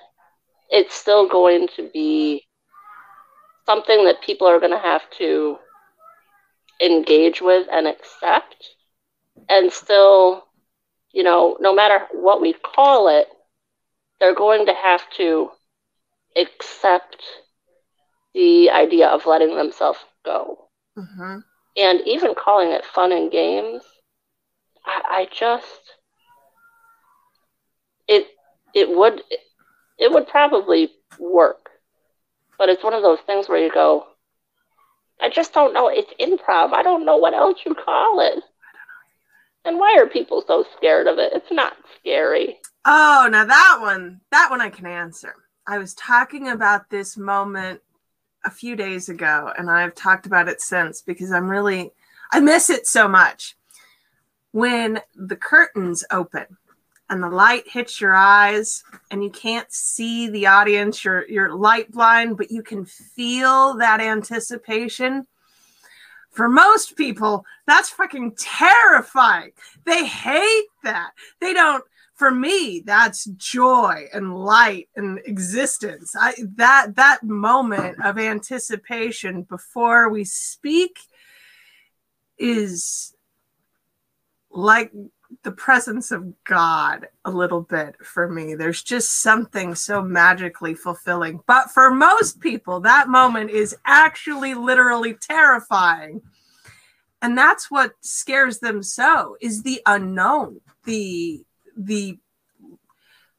it's 0.70 0.94
still 0.94 1.28
going 1.28 1.68
to 1.76 1.88
be 1.92 2.42
something 3.64 4.04
that 4.04 4.22
people 4.22 4.46
are 4.46 4.60
going 4.60 4.72
to 4.72 4.78
have 4.78 5.02
to 5.18 5.58
engage 6.80 7.40
with 7.40 7.66
and 7.70 7.86
accept. 7.86 8.74
And 9.48 9.72
still, 9.72 10.44
you 11.12 11.22
know, 11.22 11.56
no 11.60 11.74
matter 11.74 12.06
what 12.12 12.40
we 12.40 12.52
call 12.52 13.08
it, 13.08 13.26
they're 14.20 14.34
going 14.34 14.66
to 14.66 14.74
have 14.74 15.02
to 15.16 15.50
accept 16.36 17.22
the 18.34 18.70
idea 18.70 19.08
of 19.08 19.26
letting 19.26 19.56
themselves 19.56 19.98
go. 20.24 20.65
Mhm. 20.96 21.44
And 21.76 22.00
even 22.06 22.34
calling 22.34 22.70
it 22.70 22.84
fun 22.84 23.12
and 23.12 23.30
games, 23.30 23.82
I, 24.84 25.02
I 25.04 25.28
just 25.32 25.94
it 28.08 28.26
it 28.74 28.88
would 28.88 29.22
it 29.98 30.10
would 30.10 30.26
probably 30.28 30.90
work. 31.18 31.70
But 32.58 32.68
it's 32.68 32.82
one 32.84 32.94
of 32.94 33.02
those 33.02 33.20
things 33.26 33.48
where 33.48 33.58
you 33.58 33.70
go, 33.70 34.06
I 35.20 35.28
just 35.28 35.52
don't 35.52 35.74
know. 35.74 35.88
It's 35.88 36.12
improv. 36.20 36.72
I 36.72 36.82
don't 36.82 37.04
know 37.04 37.16
what 37.16 37.34
else 37.34 37.58
you 37.66 37.74
call 37.74 38.20
it. 38.20 38.42
And 39.64 39.78
why 39.78 39.96
are 39.98 40.06
people 40.06 40.44
so 40.46 40.64
scared 40.76 41.06
of 41.06 41.18
it? 41.18 41.32
It's 41.34 41.50
not 41.50 41.76
scary. 41.98 42.58
Oh, 42.84 43.28
now 43.30 43.44
that 43.44 43.78
one, 43.80 44.20
that 44.30 44.48
one 44.48 44.60
I 44.60 44.70
can 44.70 44.86
answer. 44.86 45.34
I 45.66 45.78
was 45.78 45.92
talking 45.94 46.48
about 46.48 46.88
this 46.88 47.16
moment 47.16 47.80
a 48.46 48.50
few 48.50 48.76
days 48.76 49.08
ago, 49.08 49.52
and 49.58 49.68
I've 49.68 49.94
talked 49.94 50.24
about 50.24 50.48
it 50.48 50.60
since 50.60 51.02
because 51.02 51.32
I'm 51.32 51.50
really, 51.50 51.90
I 52.32 52.40
miss 52.40 52.70
it 52.70 52.86
so 52.86 53.08
much. 53.08 53.56
When 54.52 55.00
the 55.14 55.36
curtains 55.36 56.04
open 56.10 56.46
and 57.10 57.22
the 57.22 57.28
light 57.28 57.64
hits 57.68 58.00
your 58.00 58.14
eyes, 58.14 58.82
and 59.10 59.22
you 59.22 59.30
can't 59.30 59.70
see 59.70 60.28
the 60.30 60.46
audience, 60.46 61.04
you're 61.04 61.28
you're 61.28 61.54
light 61.54 61.90
blind, 61.90 62.36
but 62.36 62.50
you 62.50 62.62
can 62.62 62.86
feel 62.86 63.76
that 63.78 64.00
anticipation. 64.00 65.26
For 66.30 66.48
most 66.48 66.96
people, 66.96 67.44
that's 67.66 67.90
fucking 67.90 68.36
terrifying. 68.38 69.52
They 69.84 70.06
hate 70.06 70.68
that. 70.84 71.10
They 71.40 71.52
don't 71.52 71.84
for 72.16 72.30
me 72.30 72.82
that's 72.84 73.26
joy 73.36 74.06
and 74.12 74.34
light 74.34 74.88
and 74.96 75.20
existence. 75.26 76.14
I 76.18 76.34
that 76.56 76.96
that 76.96 77.22
moment 77.22 78.04
of 78.04 78.18
anticipation 78.18 79.42
before 79.42 80.08
we 80.08 80.24
speak 80.24 80.98
is 82.38 83.14
like 84.50 84.92
the 85.42 85.52
presence 85.52 86.10
of 86.10 86.32
god 86.44 87.08
a 87.26 87.30
little 87.30 87.60
bit 87.60 87.96
for 88.02 88.28
me. 88.30 88.54
There's 88.54 88.82
just 88.82 89.20
something 89.20 89.74
so 89.74 90.00
magically 90.00 90.74
fulfilling. 90.74 91.40
But 91.46 91.70
for 91.70 91.90
most 91.90 92.40
people 92.40 92.80
that 92.80 93.08
moment 93.08 93.50
is 93.50 93.76
actually 93.84 94.54
literally 94.54 95.14
terrifying. 95.14 96.22
And 97.20 97.36
that's 97.36 97.70
what 97.70 97.92
scares 98.00 98.60
them 98.60 98.82
so 98.82 99.36
is 99.40 99.62
the 99.62 99.82
unknown 99.84 100.60
the 100.84 101.44
the 101.76 102.18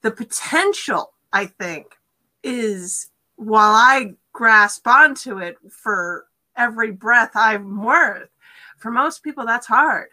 the 0.01 0.11
potential 0.11 1.13
i 1.33 1.45
think 1.45 1.97
is 2.43 3.09
while 3.35 3.73
i 3.73 4.13
grasp 4.33 4.87
onto 4.87 5.39
it 5.39 5.57
for 5.71 6.27
every 6.55 6.91
breath 6.91 7.31
i'm 7.35 7.83
worth 7.83 8.29
for 8.77 8.91
most 8.91 9.23
people 9.23 9.45
that's 9.45 9.67
hard. 9.67 10.09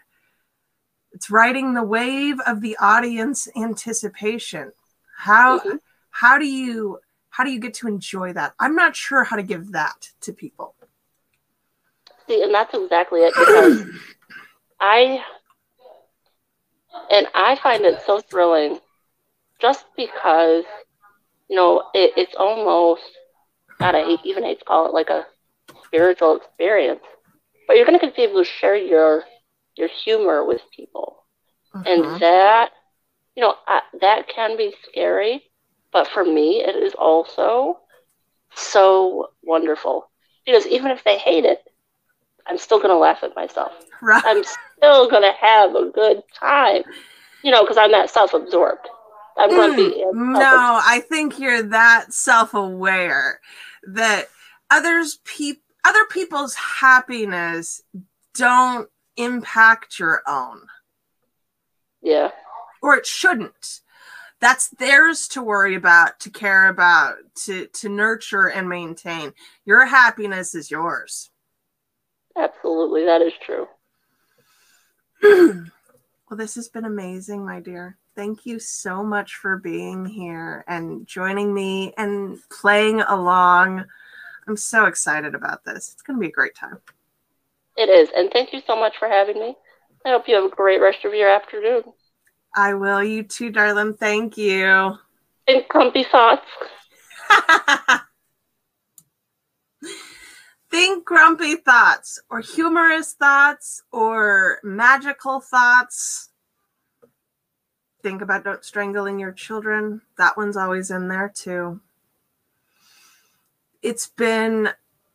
It's 1.13 1.29
riding 1.29 1.73
the 1.75 1.83
wave 1.83 2.39
of 2.45 2.61
the 2.61 2.75
audience 2.77 3.47
anticipation. 3.55 4.73
How 5.17 5.59
Mhm. 5.59 5.79
how 6.09 6.37
do 6.37 6.45
you 6.45 6.99
how 7.29 7.43
do 7.43 7.51
you 7.51 7.59
get 7.59 7.73
to 7.75 7.87
enjoy 7.87 8.33
that? 8.33 8.53
I'm 8.59 8.75
not 8.75 8.95
sure 8.95 9.23
how 9.23 9.35
to 9.35 9.43
give 9.43 9.71
that 9.73 10.09
to 10.21 10.33
people. 10.33 10.75
See, 12.27 12.41
and 12.41 12.53
that's 12.53 12.73
exactly 12.73 13.21
it 13.21 13.33
because 13.35 13.85
I 14.79 15.23
and 17.09 17.27
I 17.33 17.55
find 17.55 17.85
it 17.85 17.99
so 18.05 18.19
thrilling 18.19 18.79
just 19.59 19.85
because 19.95 20.63
you 21.49 21.55
know 21.55 21.83
it, 21.93 22.11
it's 22.17 22.35
almost 22.35 23.03
God, 23.79 23.95
I 23.95 24.03
hate, 24.03 24.19
even 24.23 24.43
hate 24.43 24.59
to 24.59 24.65
call 24.65 24.85
it 24.87 24.93
like 24.93 25.09
a 25.09 25.25
spiritual 25.85 26.35
experience, 26.37 27.01
but 27.67 27.75
you're 27.75 27.85
going 27.85 27.99
to 27.99 28.11
be 28.11 28.23
able 28.23 28.43
to 28.43 28.45
share 28.45 28.75
your 28.75 29.23
your 29.75 29.87
humor 29.87 30.43
with 30.45 30.61
people, 30.75 31.23
Mhm. 31.73 31.85
and 31.85 32.21
that 32.21 32.71
you 33.35 33.41
know 33.41 33.55
I, 33.67 33.81
that 34.01 34.27
can 34.27 34.57
be 34.57 34.73
scary, 34.83 35.43
but 35.91 36.07
for 36.07 36.23
me 36.23 36.61
it 36.63 36.75
is 36.75 36.93
also 36.95 37.79
so 38.55 39.29
wonderful 39.43 40.09
because 40.45 40.65
even 40.67 40.91
if 40.91 41.03
they 41.03 41.17
hate 41.17 41.45
it, 41.45 41.59
I'm 42.47 42.57
still 42.57 42.77
going 42.77 42.89
to 42.89 42.97
laugh 42.97 43.23
at 43.23 43.35
myself. 43.35 43.71
right 44.01 44.23
I'm 44.25 44.43
still 44.43 45.09
gonna 45.09 45.33
have 45.39 45.75
a 45.75 45.89
good 45.89 46.21
time, 46.37 46.83
you 47.43 47.51
know, 47.51 47.63
because 47.63 47.77
I'm 47.77 47.91
that 47.91 48.09
self-absorbed. 48.09 48.87
I'm 49.37 49.49
grumpy. 49.49 49.81
Mm, 49.83 50.09
and 50.09 50.33
no, 50.33 50.79
I 50.83 51.01
think 51.09 51.39
you're 51.39 51.63
that 51.63 52.13
self-aware 52.13 53.39
that 53.87 54.27
others 54.69 55.19
peop- 55.25 55.63
other 55.83 56.05
people's 56.05 56.55
happiness 56.55 57.81
don't 58.33 58.89
impact 59.17 59.99
your 59.99 60.21
own. 60.27 60.61
Yeah. 62.01 62.31
Or 62.81 62.95
it 62.95 63.05
shouldn't. 63.05 63.81
That's 64.41 64.67
theirs 64.69 65.27
to 65.29 65.41
worry 65.41 65.75
about, 65.75 66.19
to 66.21 66.29
care 66.29 66.67
about, 66.67 67.15
to 67.45 67.67
to 67.67 67.89
nurture 67.89 68.47
and 68.47 68.69
maintain. 68.69 69.33
Your 69.65 69.85
happiness 69.85 70.53
is 70.53 70.69
yours. 70.69 71.31
Absolutely, 72.37 73.05
that 73.05 73.21
is 73.21 73.33
true. 73.45 73.67
well, 76.29 76.37
this 76.37 76.55
has 76.55 76.67
been 76.67 76.85
amazing, 76.85 77.45
my 77.45 77.59
dear. 77.59 77.97
Thank 78.15 78.45
you 78.45 78.59
so 78.59 79.03
much 79.03 79.35
for 79.35 79.57
being 79.57 80.05
here 80.05 80.63
and 80.67 81.05
joining 81.05 81.53
me 81.53 81.93
and 81.97 82.39
playing 82.49 83.01
along. 83.01 83.85
I'm 84.47 84.57
so 84.57 84.85
excited 84.85 85.35
about 85.35 85.65
this. 85.65 85.91
It's 85.91 86.01
going 86.01 86.17
to 86.17 86.21
be 86.21 86.29
a 86.29 86.31
great 86.31 86.55
time. 86.55 86.79
It 87.77 87.89
is. 87.89 88.09
And 88.15 88.29
thank 88.31 88.53
you 88.53 88.61
so 88.65 88.75
much 88.75 88.93
for 88.97 89.07
having 89.07 89.39
me. 89.39 89.55
I 90.05 90.11
hope 90.11 90.27
you 90.27 90.35
have 90.35 90.45
a 90.45 90.55
great 90.55 90.79
rest 90.79 91.03
of 91.03 91.13
your 91.13 91.29
afternoon. 91.29 91.83
I 92.55 92.73
will. 92.73 93.03
You 93.03 93.23
too, 93.23 93.49
darling. 93.51 93.95
Thank 93.95 94.37
you. 94.37 94.97
And 95.47 95.65
grumpy 95.67 96.03
thoughts. 96.03 96.45
Think 100.75 101.05
grumpy 101.05 101.55
thoughts 101.55 102.19
or 102.29 102.41
humorous 102.41 103.13
thoughts 103.13 103.81
or 103.93 104.59
magical 104.61 105.39
thoughts. 105.39 106.31
Think 108.03 108.21
about 108.21 108.43
not 108.43 108.65
strangling 108.65 109.17
your 109.17 109.31
children. 109.31 110.01
That 110.17 110.35
one's 110.35 110.57
always 110.57 110.91
in 110.91 111.07
there 111.07 111.31
too. 111.33 111.79
It's 113.83 114.07
been 114.07 114.67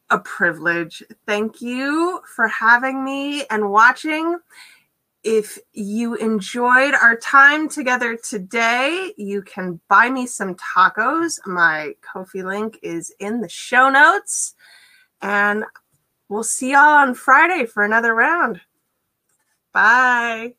a 0.08 0.18
privilege. 0.20 1.02
Thank 1.26 1.60
you 1.60 2.22
for 2.34 2.48
having 2.48 3.04
me 3.04 3.44
and 3.50 3.70
watching. 3.70 4.38
If 5.24 5.58
you 5.74 6.14
enjoyed 6.14 6.94
our 6.94 7.16
time 7.16 7.68
together 7.68 8.16
today, 8.16 9.12
you 9.18 9.42
can 9.42 9.78
buy 9.90 10.08
me 10.08 10.26
some 10.26 10.54
tacos. 10.54 11.38
My 11.46 11.96
Ko-fi 12.00 12.40
link 12.40 12.78
is 12.82 13.12
in 13.20 13.42
the 13.42 13.48
show 13.50 13.90
notes. 13.90 14.54
And 15.22 15.64
we'll 16.28 16.44
see 16.44 16.72
y'all 16.72 16.80
on 16.80 17.14
Friday 17.14 17.66
for 17.66 17.84
another 17.84 18.14
round. 18.14 18.60
Bye. 19.72 20.54